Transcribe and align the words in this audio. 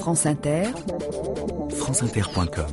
France 0.00 0.26
Inter, 0.26 0.64
franceinter.com. 1.70 2.72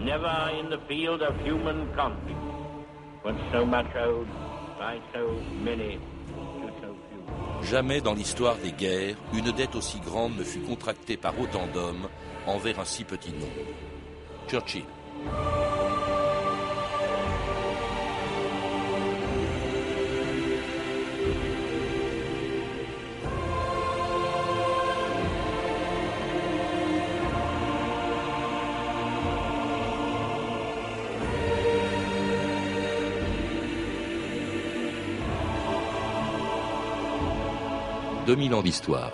Never 0.00 0.50
in 0.58 0.68
the 0.70 0.78
field 0.88 1.22
of 1.22 1.34
human 1.44 1.88
conflict 1.94 2.38
was 3.24 3.36
so 3.52 3.64
much 3.64 3.86
owed 3.96 4.26
by 4.78 5.00
so 5.14 5.38
many 5.64 5.98
to 6.60 6.68
so 6.80 6.96
few. 7.08 7.68
Jamais 7.70 8.00
dans 8.00 8.14
l'histoire 8.14 8.56
des 8.56 8.72
guerres, 8.72 9.16
une 9.32 9.52
dette 9.52 9.76
aussi 9.76 10.00
grande 10.00 10.36
ne 10.36 10.44
fut 10.44 10.60
contractée 10.60 11.16
par 11.16 11.38
autant 11.40 11.66
d'hommes 11.72 12.08
envers 12.46 12.80
un 12.80 12.84
si 12.84 13.04
petit 13.04 13.32
nombre. 13.32 13.46
Churchill. 14.48 14.84
2000 38.32 38.54
ans 38.54 38.62
d'histoire. 38.62 39.12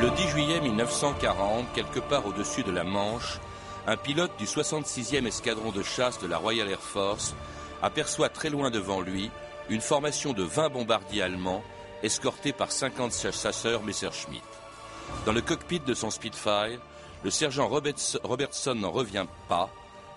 Le 0.00 0.08
10 0.08 0.28
juillet 0.28 0.60
1940, 0.60 1.72
quelque 1.74 1.98
part 1.98 2.26
au-dessus 2.26 2.62
de 2.62 2.70
la 2.70 2.84
Manche, 2.84 3.40
un 3.88 3.96
pilote 3.96 4.30
du 4.38 4.44
66e 4.44 5.26
escadron 5.26 5.72
de 5.72 5.82
chasse 5.82 6.20
de 6.20 6.28
la 6.28 6.38
Royal 6.38 6.68
Air 6.68 6.78
Force 6.78 7.34
aperçoit 7.82 8.28
très 8.28 8.50
loin 8.50 8.70
devant 8.70 9.00
lui 9.00 9.32
une 9.68 9.80
formation 9.80 10.32
de 10.32 10.44
20 10.44 10.68
bombardiers 10.68 11.22
allemands 11.22 11.64
escortés 12.04 12.52
par 12.52 12.70
50 12.70 13.12
chasseurs 13.32 13.82
Messerschmitt. 13.82 14.44
Dans 15.26 15.32
le 15.32 15.40
cockpit 15.40 15.80
de 15.80 15.94
son 15.94 16.10
Spitfire, 16.10 16.78
le 17.24 17.30
sergent 17.30 17.68
Robertson 17.68 18.74
n'en 18.76 18.92
revient 18.92 19.26
pas 19.48 19.70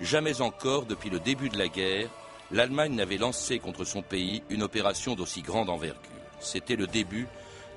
Jamais 0.03 0.41
encore, 0.41 0.85
depuis 0.85 1.09
le 1.09 1.21
début 1.21 1.47
de 1.47 1.57
la 1.57 1.69
guerre, 1.69 2.09
l'Allemagne 2.51 2.93
n'avait 2.93 3.17
lancé 3.17 3.59
contre 3.59 3.85
son 3.85 4.01
pays 4.01 4.43
une 4.49 4.61
opération 4.61 5.15
d'aussi 5.15 5.41
grande 5.41 5.69
envergure. 5.69 6.01
C'était 6.41 6.75
le 6.75 6.87
début 6.87 7.25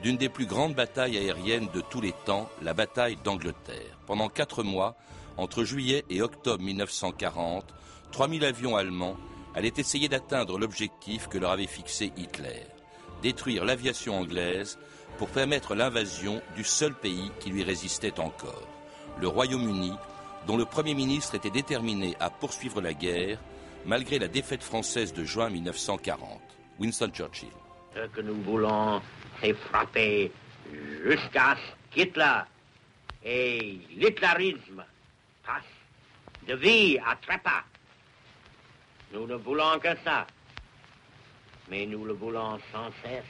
d'une 0.03 0.17
des 0.17 0.29
plus 0.29 0.45
grandes 0.45 0.75
batailles 0.75 1.17
aériennes 1.17 1.69
de 1.73 1.81
tous 1.81 2.01
les 2.01 2.13
temps, 2.25 2.51
la 2.63 2.75
bataille 2.75 3.17
d'Angleterre. 3.23 3.97
Pendant 4.07 4.29
quatre 4.29 4.65
mois, 4.65 4.97
entre 5.37 5.63
juillet 5.63 6.05
et 6.11 6.21
octobre 6.21 6.65
1940, 6.65 7.73
3000 8.11 8.45
avions 8.45 8.75
allemands 8.75 9.17
allaient 9.55 9.73
essayer 9.77 10.09
d'atteindre 10.09 10.59
l'objectif 10.59 11.29
que 11.29 11.39
leur 11.39 11.53
avait 11.53 11.69
fixé 11.69 12.13
Hitler, 12.17 12.67
détruire 13.23 13.65
l'aviation 13.65 14.19
anglaise 14.19 14.79
pour 15.19 15.29
permettre 15.29 15.77
l'invasion 15.77 16.43
du 16.57 16.65
seul 16.65 16.93
pays 16.93 17.31
qui 17.39 17.51
lui 17.51 17.63
résistait 17.63 18.19
encore, 18.19 18.67
le 19.21 19.29
Royaume-Uni, 19.29 19.93
dont 20.47 20.57
le 20.57 20.65
Premier 20.65 20.95
ministre 20.95 21.35
était 21.35 21.51
déterminé 21.51 22.17
à 22.21 22.31
poursuivre 22.31 22.81
la 22.81 22.95
guerre 22.95 23.39
malgré 23.85 24.19
la 24.19 24.29
défaite 24.29 24.63
française 24.63 25.13
de 25.13 25.25
juin 25.25 25.51
1940. 25.51 26.41
Winston 26.79 27.11
Churchill. 27.13 27.49
Ce 27.95 28.07
que 28.09 28.21
nous 28.21 28.41
voulons, 28.43 29.01
c'est 29.41 29.55
frapper 29.55 30.31
jusqu'à 31.05 31.57
ce 31.57 31.95
qu'Hitler 31.95 32.41
et 33.25 33.81
l'hitlérisme 33.97 34.85
passent 35.45 35.65
de 36.47 36.55
vie 36.55 36.99
à 36.99 37.17
trépas. 37.17 37.65
Nous 39.13 39.27
ne 39.27 39.37
voulons 39.37 39.79
que 39.81 39.97
ça. 40.05 40.27
Mais 41.69 41.87
nous 41.87 42.05
le 42.05 42.13
voulons 42.13 42.59
sans 42.73 42.91
cesse. 43.03 43.25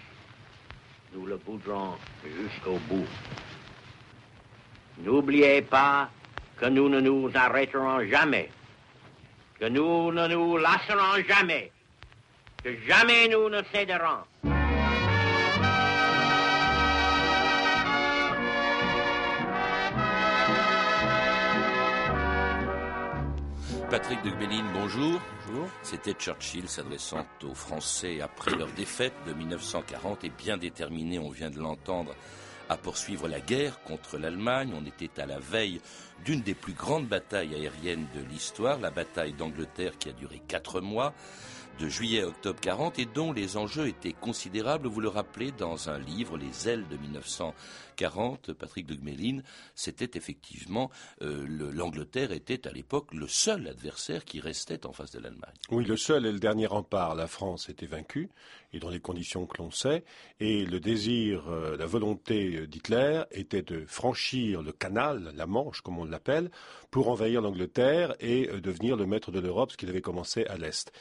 Nous 1.15 1.25
le 1.27 1.37
voudrons 1.37 1.95
jusqu'au 2.25 2.79
bout. 2.89 3.07
N'oubliez 4.99 5.63
pas 5.63 6.11
que 6.59 6.67
nous 6.67 6.89
ne 6.89 7.01
nous 7.01 7.31
arrêterons 7.35 8.07
jamais, 8.09 8.49
que 9.61 9.67
nous 9.67 10.13
ne 10.13 10.27
nous 10.29 10.57
lasserons 10.57 11.23
jamais, 11.29 11.71
que 12.63 12.71
jamais 12.87 13.29
nous 13.29 13.49
ne 13.49 13.63
céderons. 13.73 14.25
Patrick 23.91 24.21
de 24.25 24.31
Gbelin, 24.31 24.65
bonjour. 24.75 25.21
Bonjour. 25.47 25.69
C'était 25.83 26.13
Churchill 26.15 26.69
s'adressant 26.69 27.25
aux 27.45 27.55
Français 27.55 28.21
après 28.21 28.51
leur 28.51 28.67
défaite 28.73 29.15
de 29.29 29.33
1940 29.33 30.25
et 30.25 30.31
bien 30.31 30.57
déterminé, 30.57 31.21
on 31.21 31.31
vient 31.31 31.51
de 31.51 31.61
l'entendre, 31.61 32.13
à 32.69 32.77
poursuivre 32.77 33.29
la 33.29 33.41
guerre 33.41 33.81
contre 33.83 34.19
l'Allemagne. 34.19 34.73
On 34.75 34.85
était 34.87 35.21
à 35.21 35.27
la 35.27 35.39
veille 35.39 35.81
d'une 36.25 36.43
des 36.43 36.55
plus 36.55 36.73
grandes 36.73 37.07
batailles 37.07 37.55
aériennes 37.55 38.07
de 38.15 38.21
l'histoire, 38.21 38.79
la 38.79 38.91
bataille 38.91 39.33
d'Angleterre 39.33 39.99
qui 39.99 40.09
a 40.09 40.13
duré 40.13 40.43
quatre 40.47 40.81
mois 40.81 41.13
de 41.79 41.89
juillet 41.89 42.23
à 42.23 42.29
octobre 42.29 42.59
40 42.61 42.99
et 42.99 43.07
dont 43.07 43.33
les 43.33 43.57
enjeux 43.57 43.89
étaient 43.89 44.13
considérables. 44.13 44.89
Vous 44.89 45.01
le 45.01 45.09
rappelez 45.09 45.53
dans 45.53 45.91
un 45.91 45.99
livre, 45.99 46.39
Les 46.39 46.69
ailes 46.69 46.87
de 46.89 46.97
1940, 46.97 48.53
Patrick 48.55 48.87
de 48.87 48.95
Gmelin, 48.95 49.43
c'était 49.75 50.17
effectivement 50.17 50.91
euh, 51.23 51.47
l'Angleterre 51.73 52.33
était 52.33 52.67
à 52.67 52.73
l'époque 52.73 53.13
le 53.13 53.29
seul 53.29 53.69
adversaire 53.69 54.25
qui 54.25 54.41
restait 54.41 54.87
en 54.87 54.93
face 54.93 55.13
de 55.13 55.21
l'Allemagne. 55.21 55.55
Oui, 55.71 55.85
le 55.85 55.97
seul 55.97 56.25
et 56.27 56.33
le 56.33 56.39
dernier 56.39 56.67
rempart. 56.67 57.15
La 57.15 57.27
France 57.27 57.69
était 57.69 57.87
vaincue 57.87 58.31
et 58.73 58.79
dans 58.79 58.91
les 58.91 59.01
conditions 59.01 59.47
que 59.47 59.59
l'on 59.59 59.71
sait. 59.71 60.05
Et 60.41 60.65
le 60.65 60.81
désir, 60.81 61.49
euh, 61.49 61.77
la 61.77 61.87
volonté 61.87 62.67
d'Hitler 62.67 63.23
était 63.31 63.63
de 63.63 63.85
franchir 63.87 64.63
le 64.63 64.73
canal, 64.73 65.33
la 65.35 65.47
Manche 65.47 65.81
comme 65.81 65.99
on 65.99 66.05
l'appelle, 66.05 66.51
pour 66.91 67.09
envahir 67.09 67.43
l'Angleterre 67.43 68.15
et 68.21 68.49
euh, 68.49 68.61
devenir 68.61 68.97
le 68.97 69.07
maître 69.07 69.31
de 69.31 69.41
l'Europe, 69.41 69.73
ce 69.73 69.77
qu'il 69.77 69.89
avait 69.89 70.01
commencé 70.01 70.47
à 70.47 70.57
l'Est. 70.57 70.93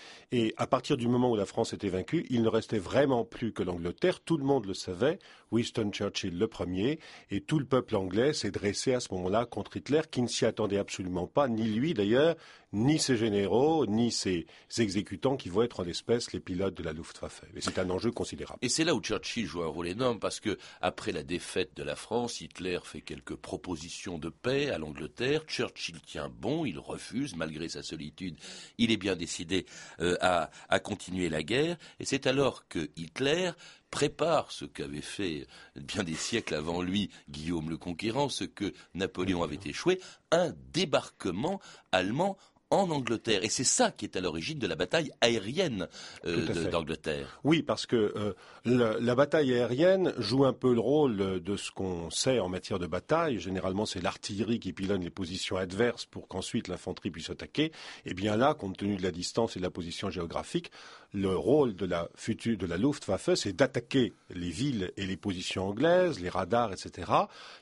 Partir 0.68 0.98
du 0.98 1.08
moment 1.08 1.30
où 1.30 1.36
la 1.36 1.46
France 1.46 1.74
était 1.74 1.90
vaincue, 1.90 2.26
il 2.30 2.42
ne 2.42 2.50
restait 2.50 2.80
vraiment 2.80 3.26
plus 3.26 3.54
que 3.54 3.64
l'Angleterre. 3.64 4.22
Tout 4.22 4.38
le 4.38 4.46
monde 4.46 4.66
le 4.66 4.74
savait, 4.74 5.20
Winston 5.52 5.92
Churchill 5.92 6.38
le 6.38 6.48
premier, 6.48 7.00
et 7.30 7.42
tout 7.42 7.60
le 7.60 7.66
peuple 7.66 7.96
anglais 7.96 8.34
s'est 8.34 8.52
dressé 8.52 8.94
à 8.94 9.00
ce 9.00 9.14
moment-là 9.14 9.46
contre 9.46 9.78
Hitler, 9.78 10.02
qui 10.10 10.22
ne 10.22 10.28
s'y 10.28 10.46
attendait 10.46 10.78
absolument 10.78 11.28
pas, 11.28 11.48
ni 11.48 11.64
lui 11.64 11.94
d'ailleurs, 11.94 12.36
ni 12.76 13.00
ses 13.00 13.16
généraux, 13.16 13.86
ni 13.86 14.12
ses 14.12 14.46
exécutants 14.78 15.38
qui 15.38 15.50
vont 15.50 15.64
être 15.64 15.80
en 15.80 15.86
espèce 15.86 16.34
les 16.34 16.42
pilotes 16.42 16.76
de 16.76 16.84
la 16.84 16.92
Luftwaffe. 16.92 17.42
Et 17.56 17.62
c'est 17.62 17.80
un 17.80 17.90
enjeu 17.90 18.12
considérable. 18.12 18.60
Et 18.62 18.70
c'est 18.70 18.84
là 18.84 18.94
où 18.94 19.02
Churchill 19.02 19.46
joue 19.46 19.64
un 19.64 19.68
rôle 19.68 19.88
énorme 19.88 20.20
parce 20.20 20.40
que 20.40 20.58
après 20.82 21.14
la 21.14 21.24
défaite 21.24 21.76
de 21.76 21.84
la 21.84 21.96
France, 21.96 22.42
Hitler 22.42 22.80
fait 22.84 23.02
quelques 23.02 23.36
propositions 23.36 24.18
de 24.18 24.30
paix 24.30 24.70
à 24.70 24.78
l'Angleterre. 24.78 25.44
Churchill 25.48 26.02
tient 26.02 26.30
bon, 26.30 26.66
il 26.66 26.78
refuse 26.78 27.36
malgré 27.36 27.70
sa 27.70 27.82
solitude. 27.82 28.38
Il 28.78 28.92
est 28.92 28.98
bien 28.98 29.16
décidé 29.16 29.66
euh, 30.02 30.18
à, 30.20 30.50
à 30.70 30.80
continuer 30.80 31.30
la 31.30 31.44
guerre. 31.44 31.78
Et 32.00 32.06
c'est 32.06 32.28
alors 32.28 32.68
que 32.68 32.90
Hitler 32.96 33.52
prépare 33.92 34.52
ce 34.52 34.66
qu'avait 34.66 35.02
fait 35.02 35.48
bien 35.76 36.04
des 36.04 36.16
siècles 36.16 36.56
avant 36.56 36.82
lui 36.82 37.10
Guillaume 37.30 37.70
le 37.70 37.78
Conquérant, 37.78 38.30
ce 38.30 38.44
que 38.44 38.74
Napoléon 38.94 39.44
avait 39.44 39.60
échoué, 39.66 40.02
un 40.32 40.54
débarquement 40.74 41.62
allemand 41.92 42.38
en 42.72 42.90
Angleterre. 42.90 43.44
Et 43.44 43.50
c'est 43.50 43.64
ça 43.64 43.92
qui 43.92 44.06
est 44.06 44.16
à 44.16 44.22
l'origine 44.22 44.58
de 44.58 44.68
la 44.68 44.76
bataille 44.76 45.12
aérienne 45.22 45.88
euh, 46.26 46.70
d'Angleterre. 46.70 47.40
Oui, 47.44 47.62
parce 47.62 47.86
que 47.86 48.14
euh, 48.16 48.34
la, 48.66 49.16
bataille 49.16 49.54
aérienne 49.54 50.14
joue 50.18 50.46
un 50.46 50.54
peu 50.54 50.74
le 50.74 50.80
rôle 50.80 51.42
de 51.42 51.58
ce 51.58 51.72
qu'on 51.72 52.10
sait 52.10 52.40
en 52.40 52.50
matière 52.50 52.80
de 52.80 52.88
bataille. 52.88 53.40
Généralement, 53.40 53.86
c'est 53.86 54.02
l'artillerie 54.02 54.60
qui 54.60 54.74
pilonne 54.74 55.02
les 55.02 55.10
positions 55.10 55.58
adverses 55.58 56.06
pour 56.06 56.28
qu'ensuite 56.28 56.68
l'infanterie 56.68 57.12
puisse 57.12 57.30
attaquer. 57.30 57.72
Et 58.06 58.14
bien 58.14 58.36
là, 58.36 58.54
compte 58.54 58.78
tenu 58.78 58.98
de 58.98 59.04
la 59.04 59.12
distance 59.12 59.56
et 59.56 59.60
de 59.60 59.64
la 59.64 59.72
position 59.72 60.10
géographique, 60.10 60.72
le 61.16 61.36
rôle 61.36 61.76
de 61.76 61.86
la 61.86 62.10
future 62.16 62.58
de 62.58 62.66
la 62.66 62.78
Luftwaffe, 62.78 63.36
c'est 63.36 63.54
d'attaquer 63.54 64.14
les 64.30 64.50
villes 64.50 64.92
et 64.98 65.06
les 65.06 65.16
positions 65.16 65.70
anglaises, 65.70 66.20
les 66.20 66.30
radars, 66.30 66.74
etc., 66.74 67.12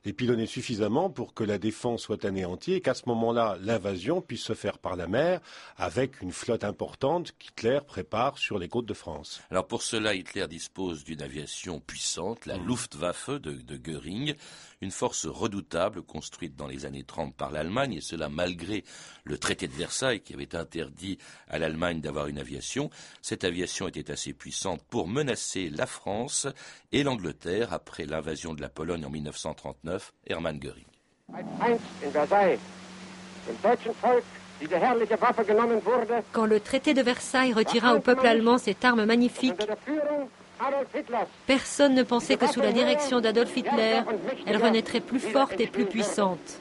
les 0.06 0.14
pilonner 0.14 0.48
suffisamment 0.48 1.10
pour 1.10 1.34
que 1.34 1.44
la 1.44 1.60
défense 1.60 2.02
soit 2.02 2.26
anéantie 2.26 2.74
et 2.74 2.82
qu'à 2.82 2.96
ce 2.96 3.04
moment-là, 3.08 3.58
l'invasion 3.62 4.22
puisse 4.22 4.44
se 4.44 4.54
faire 4.54 4.80
par 4.80 4.96
la 4.96 5.03
mer 5.08 5.42
avec 5.78 6.22
une 6.22 6.32
flotte 6.32 6.64
importante 6.64 7.34
qu'Hitler 7.38 7.80
prépare 7.86 8.38
sur 8.38 8.60
les 8.60 8.68
côtes 8.68 8.86
de 8.86 8.94
France. 8.94 9.42
Alors 9.52 9.68
pour 9.68 9.82
cela, 9.82 10.14
Hitler 10.14 10.48
dispose 10.48 11.04
d'une 11.04 11.22
aviation 11.22 11.80
puissante, 11.80 12.46
la 12.46 12.58
mmh. 12.58 12.68
Luftwaffe 12.68 13.30
de, 13.30 13.54
de 13.54 13.78
Göring, 13.78 14.36
une 14.82 14.92
force 14.92 15.26
redoutable 15.26 16.02
construite 16.02 16.56
dans 16.56 16.68
les 16.68 16.86
années 16.86 17.04
30 17.04 17.36
par 17.36 17.52
l'Allemagne, 17.52 17.94
et 17.94 18.02
cela 18.02 18.30
malgré 18.30 18.84
le 19.24 19.38
traité 19.38 19.68
de 19.68 19.74
Versailles 19.74 20.22
qui 20.22 20.34
avait 20.34 20.56
interdit 20.56 21.18
à 21.48 21.58
l'Allemagne 21.58 22.02
d'avoir 22.02 22.28
une 22.28 22.40
aviation. 22.40 22.90
Cette 23.22 23.44
aviation 23.44 23.88
était 23.88 24.12
assez 24.12 24.34
puissante 24.34 24.84
pour 24.90 25.08
menacer 25.08 25.70
la 25.70 25.86
France 25.86 26.48
et 26.92 27.04
l'Angleterre 27.04 27.74
après 27.74 28.06
l'invasion 28.06 28.54
de 28.54 28.62
la 28.62 28.70
Pologne 28.70 29.06
en 29.06 29.10
1939, 29.10 30.14
Hermann 30.28 30.60
Göring. 30.60 30.86
Quand 36.32 36.46
le 36.46 36.60
traité 36.60 36.94
de 36.94 37.02
Versailles 37.02 37.54
retira 37.54 37.96
au 37.96 38.00
peuple 38.00 38.28
allemand 38.28 38.58
cette 38.58 38.84
arme 38.86 39.06
magnifique, 39.06 39.62
personne 41.46 41.96
ne 41.96 42.04
pensait 42.04 42.38
que 42.38 42.48
sous 42.48 42.62
la 42.62 42.72
direction 42.72 43.20
d'Adolf 43.20 43.56
Hitler, 43.56 44.02
elle 44.46 44.58
renaîtrait 44.58 45.02
plus 45.02 45.20
forte 45.20 45.60
et 45.60 45.68
plus 45.68 45.86
puissante. 45.86 46.60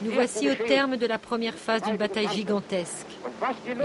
Nous 0.00 0.10
voici 0.12 0.50
au 0.50 0.54
terme 0.54 0.96
de 0.96 1.06
la 1.06 1.18
première 1.18 1.54
phase 1.54 1.82
d'une 1.82 1.96
bataille 1.96 2.28
gigantesque. 2.28 3.06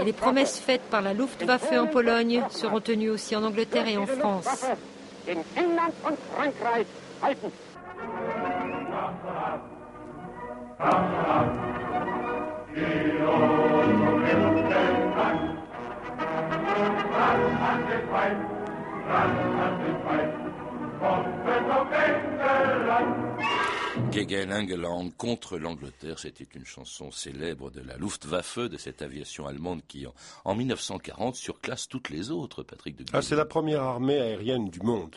Et 0.00 0.04
les 0.04 0.12
promesses 0.12 0.58
faites 0.58 0.82
par 0.82 1.02
la 1.02 1.12
Luftwaffe 1.12 1.72
en 1.72 1.86
Pologne 1.86 2.42
seront 2.50 2.80
tenues 2.80 3.10
aussi 3.10 3.36
en 3.36 3.44
Angleterre 3.44 3.86
et 3.88 3.96
en 3.98 4.06
France. 4.06 4.66
Gegen 24.10 24.52
Engeland 24.52 25.10
contre 25.16 25.58
l'Angleterre, 25.58 26.18
c'était 26.18 26.46
une 26.54 26.64
chanson 26.64 27.10
célèbre 27.10 27.70
de 27.70 27.80
la 27.80 27.96
Luftwaffe, 27.96 28.58
de 28.58 28.76
cette 28.76 29.02
aviation 29.02 29.46
allemande 29.46 29.80
qui, 29.86 30.06
en, 30.44 30.54
1940, 30.54 31.36
surclasse 31.36 31.88
toutes 31.88 32.08
les 32.08 32.30
autres, 32.30 32.62
Patrick 32.62 32.96
de 32.96 33.04
ah, 33.12 33.22
C'est 33.22 33.36
la 33.36 33.44
première 33.44 33.82
armée 33.82 34.18
aérienne 34.18 34.70
du 34.70 34.80
monde. 34.80 35.14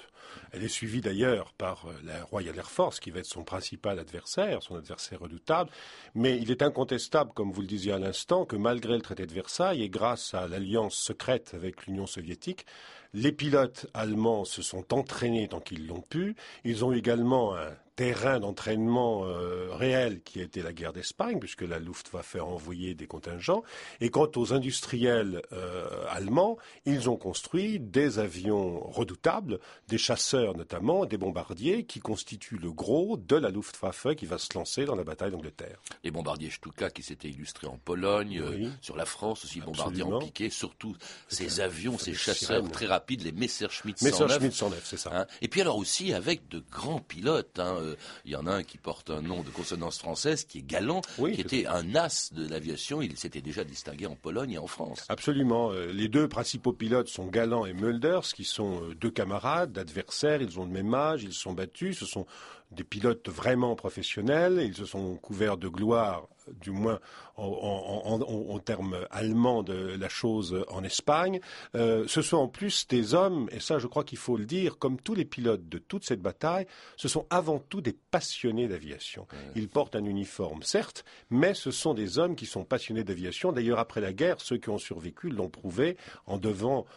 Elle 0.51 0.63
est 0.63 0.67
suivie 0.67 1.01
d'ailleurs 1.01 1.53
par 1.53 1.85
euh, 1.87 1.93
la 2.03 2.23
Royal 2.23 2.57
Air 2.57 2.69
Force, 2.69 2.99
qui 2.99 3.11
va 3.11 3.19
être 3.19 3.25
son 3.25 3.43
principal 3.43 3.99
adversaire, 3.99 4.61
son 4.63 4.75
adversaire 4.75 5.19
redoutable. 5.19 5.69
Mais 6.15 6.37
il 6.37 6.51
est 6.51 6.61
incontestable, 6.61 7.31
comme 7.33 7.51
vous 7.51 7.61
le 7.61 7.67
disiez 7.67 7.93
à 7.93 7.99
l'instant, 7.99 8.45
que 8.45 8.55
malgré 8.55 8.95
le 8.95 9.01
traité 9.01 9.25
de 9.25 9.33
Versailles 9.33 9.83
et 9.83 9.89
grâce 9.89 10.33
à 10.33 10.47
l'alliance 10.47 10.95
secrète 10.95 11.53
avec 11.53 11.85
l'Union 11.85 12.07
soviétique, 12.07 12.65
les 13.13 13.31
pilotes 13.31 13.87
allemands 13.93 14.45
se 14.45 14.61
sont 14.61 14.93
entraînés 14.93 15.47
tant 15.47 15.59
qu'ils 15.59 15.87
l'ont 15.87 16.01
pu. 16.01 16.35
Ils 16.63 16.85
ont 16.85 16.93
également 16.93 17.55
un 17.55 17.71
terrain 17.95 18.39
d'entraînement 18.39 19.25
euh, 19.25 19.67
réel 19.73 20.21
qui 20.23 20.39
a 20.39 20.43
été 20.43 20.63
la 20.63 20.73
guerre 20.73 20.93
d'Espagne, 20.93 21.39
puisque 21.39 21.61
la 21.61 21.77
Luftwaffe 21.77 22.35
a 22.35 22.43
envoyé 22.43 22.95
des 22.95 23.05
contingents. 23.05 23.63
Et 23.99 24.09
quant 24.09 24.31
aux 24.37 24.53
industriels 24.53 25.41
euh, 25.51 26.05
allemands, 26.09 26.57
ils 26.85 27.09
ont 27.09 27.17
construit 27.17 27.79
des 27.79 28.17
avions 28.17 28.79
redoutables, 28.89 29.59
des 29.87 29.97
chasseurs 29.97 30.55
notamment, 30.55 31.05
des 31.05 31.17
bombardiers, 31.17 31.85
qui 31.85 31.99
constituent 31.99 32.57
le 32.57 32.71
gros 32.71 33.17
de 33.17 33.35
la 33.35 33.49
Luftwaffe 33.49 34.15
qui 34.15 34.25
va 34.25 34.37
se 34.37 34.53
lancer 34.55 34.85
dans 34.85 34.95
la 34.95 35.03
bataille 35.03 35.31
d'Angleterre. 35.31 35.79
Les 36.03 36.11
bombardiers 36.11 36.49
Stuka 36.49 36.89
qui 36.89 37.03
s'étaient 37.03 37.29
illustrés 37.29 37.67
en 37.67 37.77
Pologne, 37.77 38.39
euh, 38.39 38.69
sur 38.81 38.95
la 38.95 39.05
France 39.05 39.45
aussi, 39.45 39.59
bombardiers 39.59 40.03
en 40.03 40.19
piqué, 40.19 40.49
surtout 40.49 40.95
ces 41.27 41.59
avions, 41.59 41.97
ces 41.97 42.13
chasseurs 42.13 42.67
très 42.71 42.87
rapides, 42.87 43.00
les 43.09 43.31
Messerschmitt 43.31 43.97
109. 43.97 44.21
Messerschmitt 44.21 44.53
109, 44.53 44.81
c'est 44.83 44.97
ça. 44.97 45.11
Hein. 45.13 45.25
Et 45.41 45.47
puis 45.47 45.61
alors 45.61 45.77
aussi 45.77 46.13
avec 46.13 46.47
de 46.47 46.63
grands 46.71 46.99
pilotes. 46.99 47.59
Hein, 47.59 47.77
euh, 47.79 47.95
il 48.25 48.31
y 48.31 48.35
en 48.35 48.47
a 48.47 48.51
un 48.51 48.63
qui 48.63 48.77
porte 48.77 49.09
un 49.09 49.21
nom 49.21 49.41
de 49.43 49.49
consonance 49.49 49.99
française, 49.99 50.45
qui 50.45 50.59
est 50.59 50.61
Galant, 50.65 51.01
qui 51.17 51.41
était 51.41 51.65
un 51.67 51.95
as 51.95 52.33
de 52.33 52.47
l'aviation. 52.47 53.01
Il 53.01 53.17
s'était 53.17 53.41
déjà 53.41 53.63
distingué 53.63 54.05
en 54.05 54.15
Pologne 54.15 54.51
et 54.51 54.57
en 54.57 54.67
France. 54.67 55.05
Absolument. 55.09 55.71
Euh, 55.71 55.91
les 55.91 56.07
deux 56.07 56.27
principaux 56.27 56.73
pilotes 56.73 57.09
sont 57.09 57.27
Galant 57.27 57.65
et 57.65 57.73
Mulders, 57.73 58.23
qui 58.23 58.43
sont 58.43 58.83
euh, 58.83 58.95
deux 58.95 59.11
camarades, 59.11 59.77
adversaires. 59.77 60.41
Ils 60.41 60.59
ont 60.59 60.65
le 60.65 60.71
même 60.71 60.93
âge, 60.93 61.23
ils 61.23 61.33
se 61.33 61.41
sont 61.41 61.53
battus. 61.53 61.99
Ce 61.99 62.05
sont 62.05 62.25
des 62.71 62.83
pilotes 62.83 63.29
vraiment 63.29 63.75
professionnels. 63.75 64.61
Ils 64.63 64.75
se 64.75 64.85
sont 64.85 65.15
couverts 65.15 65.57
de 65.57 65.67
gloire 65.67 66.27
du 66.59 66.71
moins 66.71 66.99
en, 67.37 68.59
termes 68.59 68.97
allemands 69.09 69.63
de 69.63 69.73
la 69.73 70.09
chose 70.09 70.63
en 70.69 70.83
Espagne. 70.83 71.39
Euh, 71.75 72.05
ce 72.07 72.21
sont 72.21 72.37
en 72.37 72.47
plus 72.47 72.87
des 72.87 73.13
hommes, 73.13 73.49
et 73.51 73.59
ça 73.59 73.79
je 73.79 73.87
crois 73.87 74.03
qu'il 74.03 74.17
faut 74.17 74.37
le 74.37 74.45
dire, 74.45 74.77
comme 74.77 74.99
tous 74.99 75.15
les 75.15 75.25
pilotes 75.25 75.67
de 75.67 75.77
toute 75.77 76.05
cette 76.05 76.21
bataille, 76.21 76.67
ce 76.97 77.07
sont 77.07 77.25
avant 77.29 77.59
tout 77.59 77.81
des 77.81 77.93
passionnés 77.93 78.67
d'aviation. 78.67 79.27
Ils 79.55 79.69
portent 79.69 79.95
un 79.95 80.05
uniforme, 80.05 80.61
certes, 80.63 81.03
mais 81.29 81.53
ce 81.53 81.71
sont 81.71 81.93
des 81.93 82.19
hommes 82.19 82.35
qui 82.35 82.45
sont 82.45 82.63
passionnés 82.63 83.03
d'aviation. 83.03 83.51
D'ailleurs, 83.51 83.79
après 83.79 84.01
la 84.01 84.13
guerre, 84.13 84.41
ceux 84.41 84.57
qui 84.57 84.69
ont 84.69 84.77
survécu 84.77 85.29
l'ont 85.29 85.49
prouvé 85.49 85.97
en, 86.27 86.39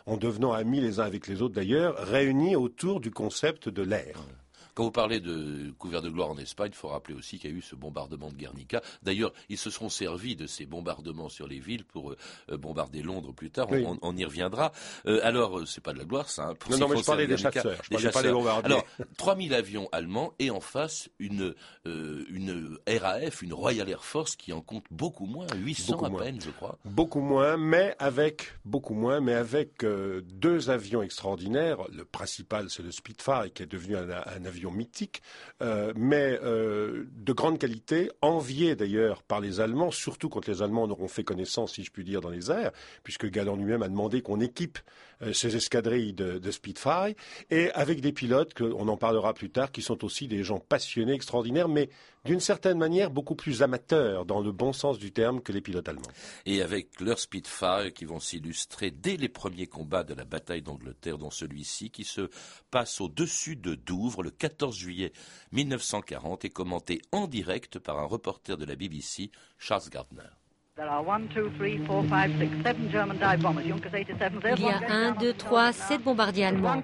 en 0.07 0.17
devenant 0.17 0.53
amis 0.53 0.81
les 0.81 1.01
uns 1.01 1.05
avec 1.05 1.27
les 1.27 1.43
autres 1.43 1.55
d'ailleurs, 1.55 1.97
réunis 1.99 2.57
autour 2.57 3.01
du 3.01 3.11
concept 3.11 3.69
de 3.69 3.83
l'air. 3.83 4.27
Quand 4.75 4.83
vous 4.83 4.91
parlez 4.91 5.21
de 5.21 5.73
couvert 5.79 6.03
de 6.03 6.11
gloire 6.11 6.31
en 6.31 6.39
Espagne, 6.39 6.71
il 6.73 6.77
faut 6.77 6.89
rappeler 6.89 7.15
aussi 7.15 7.39
qu'il 7.39 7.51
y 7.51 7.53
a 7.53 7.57
eu 7.57 7.63
ce 7.63 7.77
bombardement 7.77 8.29
de 8.29 8.35
Guernica. 8.35 8.83
D'ailleurs, 9.03 9.33
ils 9.49 9.57
se 9.59 9.71
seront 9.71 9.89
servis 9.89 10.35
de 10.35 10.49
ces 10.49 10.67
bombardements 10.67 11.29
sur 11.29 11.47
les 11.47 11.61
villes 11.61 11.85
pour 11.85 12.13
euh, 12.13 12.57
bombarder 12.57 13.03
Londres 13.03 13.33
plus 13.33 13.51
tard. 13.51 13.69
On, 13.71 14.17
y 14.17 14.25
reviendra. 14.25 14.73
Euh, 15.07 15.21
alors, 15.23 15.61
euh, 15.61 15.67
c'est 15.67 15.81
pas 15.81 15.93
de 15.93 15.99
la 15.99 16.05
gloire, 16.05 16.29
ça. 16.29 16.49
Hein, 16.49 16.55
non, 16.71 16.79
non, 16.79 16.89
mais 16.89 16.97
je 16.97 17.05
parlais 17.05 17.27
des 17.29 17.37
chasseurs. 17.37 17.81
Je 17.85 17.91
parlais 17.91 18.11
pas 18.11 18.23
des 18.23 18.33
bombardiers. 18.33 18.65
Alors, 18.65 18.85
3000 19.17 19.55
avions 19.55 19.89
allemands 19.93 20.35
et 20.39 20.51
en 20.51 20.61
face 20.61 21.09
une 21.19 21.55
une 21.85 22.79
RAF, 22.89 23.43
une 23.43 23.53
Royal 23.53 23.89
Air 23.89 24.05
Force 24.05 24.37
qui 24.37 24.53
en 24.53 24.63
compte 24.63 24.87
beaucoup 24.91 25.27
moins, 25.27 25.47
800 25.55 26.03
à 26.03 26.11
peine, 26.11 26.41
je 26.41 26.51
crois. 26.51 26.79
Beaucoup 26.85 27.21
moins, 27.21 27.57
mais 27.57 27.95
avec 27.99 28.55
beaucoup 28.65 28.95
moins, 28.95 29.21
mais 29.21 29.35
avec 29.35 29.85
deux 29.85 30.71
avions 30.71 31.03
extraordinaires. 31.03 31.79
Le 31.93 32.05
principal, 32.05 32.71
c'est 32.71 32.83
le 32.83 32.91
Spitfire, 32.91 33.53
qui 33.53 33.63
est 33.63 33.67
devenu 33.67 33.97
un 33.97 34.45
avion 34.45 34.64
mythique, 34.71 35.23
euh, 35.63 35.93
mais 35.97 36.39
euh, 36.43 37.05
de 37.13 37.33
grande 37.33 37.59
qualité, 37.59 38.11
envié 38.23 38.77
d'ailleurs 38.77 39.23
par 39.23 39.41
les 39.41 39.61
Allemands, 39.61 39.91
surtout 39.91 40.29
quand 40.29 40.47
les 40.47 40.63
Allemands 40.63 40.87
n'auront 40.87 41.09
fait 41.09 41.25
connaissance, 41.25 41.75
si 41.75 41.85
je 41.85 41.91
puis 41.91 42.05
dire, 42.05 42.21
dans 42.21 42.31
les 42.31 42.51
airs, 42.51 42.73
puisque 43.03 43.31
Galland 43.31 43.57
lui-même 43.57 43.83
a 43.83 43.89
demandé 43.89 44.23
qu'on 44.23 44.41
équipe 44.41 44.79
euh, 45.23 45.33
ces 45.33 45.57
escadrilles 45.57 46.13
de, 46.13 46.39
de, 46.39 46.51
Spitfire, 46.51 47.15
et 47.51 47.71
avec 47.73 48.01
des 48.01 48.13
pilotes, 48.13 48.61
on 48.61 48.89
en 48.89 48.97
parlera 48.97 49.35
plus 49.35 49.51
tard, 49.51 49.73
qui 49.73 49.83
sont 49.83 50.05
aussi 50.05 50.29
des 50.29 50.43
gens 50.43 50.59
passionnés, 50.59 51.15
extraordinaires, 51.15 51.69
mais 51.69 51.89
d'une 52.25 52.41
certaine 52.41 52.79
manière 52.79 53.11
beaucoup 53.11 53.35
plus 53.35 53.63
amateurs 53.63 54.25
dans 54.25 54.41
le 54.41 54.53
bon 54.53 54.73
sens 54.73 54.99
du 54.99 55.13
terme 55.13 55.43
que 55.43 55.53
les 55.53 55.61
pilotes 55.61 55.89
allemands. 55.89 56.03
Et 56.47 56.63
avec 56.63 57.01
leurs 57.01 57.19
Spitfire 57.19 57.93
qui 57.95 58.05
vont 58.05 58.21
s'illustrer 58.21 58.91
dès 58.91 59.17
les 59.17 59.29
premiers 59.29 59.67
combats 59.67 60.05
de 60.05 60.15
la 60.15 60.25
bataille 60.25 60.63
d'Angleterre, 60.63 61.19
dans 61.19 61.31
celui-ci 61.31 61.91
qui 61.91 62.05
se 62.05 62.31
passe 62.71 63.01
au-dessus 63.01 63.57
de 63.57 63.75
Douvres 63.75 64.23
le 64.23 64.31
14 64.31 64.77
juillet 64.77 65.13
1940 65.53 66.45
et 66.45 66.51
commenté 66.51 67.03
en 67.13 67.27
direct 67.27 67.79
par 67.79 67.99
un 67.99 68.07
reporter 68.07 68.57
de 68.57 68.65
la 68.65 68.77
BBC, 68.77 69.31
Charles 69.59 69.91
Gardner. 69.91 70.23
Il 70.77 70.83
y 70.83 70.87
a 74.69 74.81
1, 74.91 75.13
2, 75.13 75.33
3, 75.35 75.73
7 75.73 76.03
bombardiers 76.03 76.47
allemands 76.47 76.83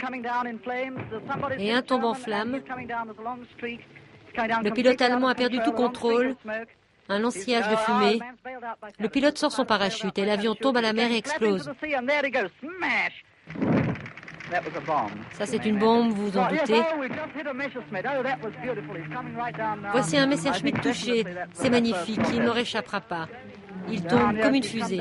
et 1.58 1.72
un 1.72 1.82
tombe 1.82 2.04
en 2.04 2.14
flammes. 2.14 2.62
Le 4.36 4.70
pilote 4.70 5.00
allemand 5.00 5.28
a 5.28 5.34
perdu 5.34 5.58
tout 5.64 5.72
contrôle. 5.72 6.36
Un 7.08 7.18
lancillage 7.18 7.68
de 7.68 7.76
fumée. 7.76 8.20
Le 8.98 9.08
pilote 9.08 9.36
sort 9.36 9.52
son 9.52 9.64
parachute 9.64 10.16
et 10.18 10.24
l'avion 10.24 10.54
tombe 10.54 10.76
à 10.76 10.80
la 10.80 10.92
mer 10.92 11.10
et 11.10 11.16
explose. 11.16 11.70
Ça, 15.32 15.46
c'est 15.46 15.64
une 15.64 15.78
bombe, 15.78 16.12
vous 16.12 16.26
vous 16.26 16.38
en 16.38 16.48
doutez. 16.48 16.82
Voici 19.92 20.18
un 20.18 20.26
Messerschmitt 20.26 20.80
touché. 20.80 21.24
C'est 21.52 21.70
magnifique, 21.70 22.20
il 22.32 22.42
ne 22.42 22.48
réchappera 22.50 23.00
pas. 23.00 23.28
Il 23.88 24.04
tombe 24.04 24.40
comme 24.40 24.54
une 24.54 24.64
fusée. 24.64 25.00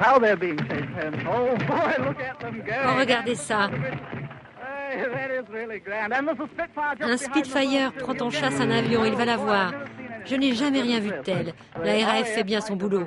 Oh, 0.00 1.48
regardez 2.98 3.34
ça. 3.34 3.70
Un 7.00 7.16
Spitfire 7.16 7.92
prend 7.94 8.16
en 8.20 8.30
chasse 8.30 8.60
un 8.60 8.70
avion, 8.70 9.04
il 9.04 9.14
va 9.14 9.24
la 9.24 9.36
voir. 9.36 9.72
Je 10.24 10.36
n'ai 10.36 10.54
jamais 10.54 10.82
rien 10.82 11.00
vu 11.00 11.10
de 11.10 11.22
tel. 11.22 11.54
La 11.82 12.06
RAF 12.06 12.28
fait 12.28 12.44
bien 12.44 12.60
son 12.60 12.76
boulot. 12.76 13.06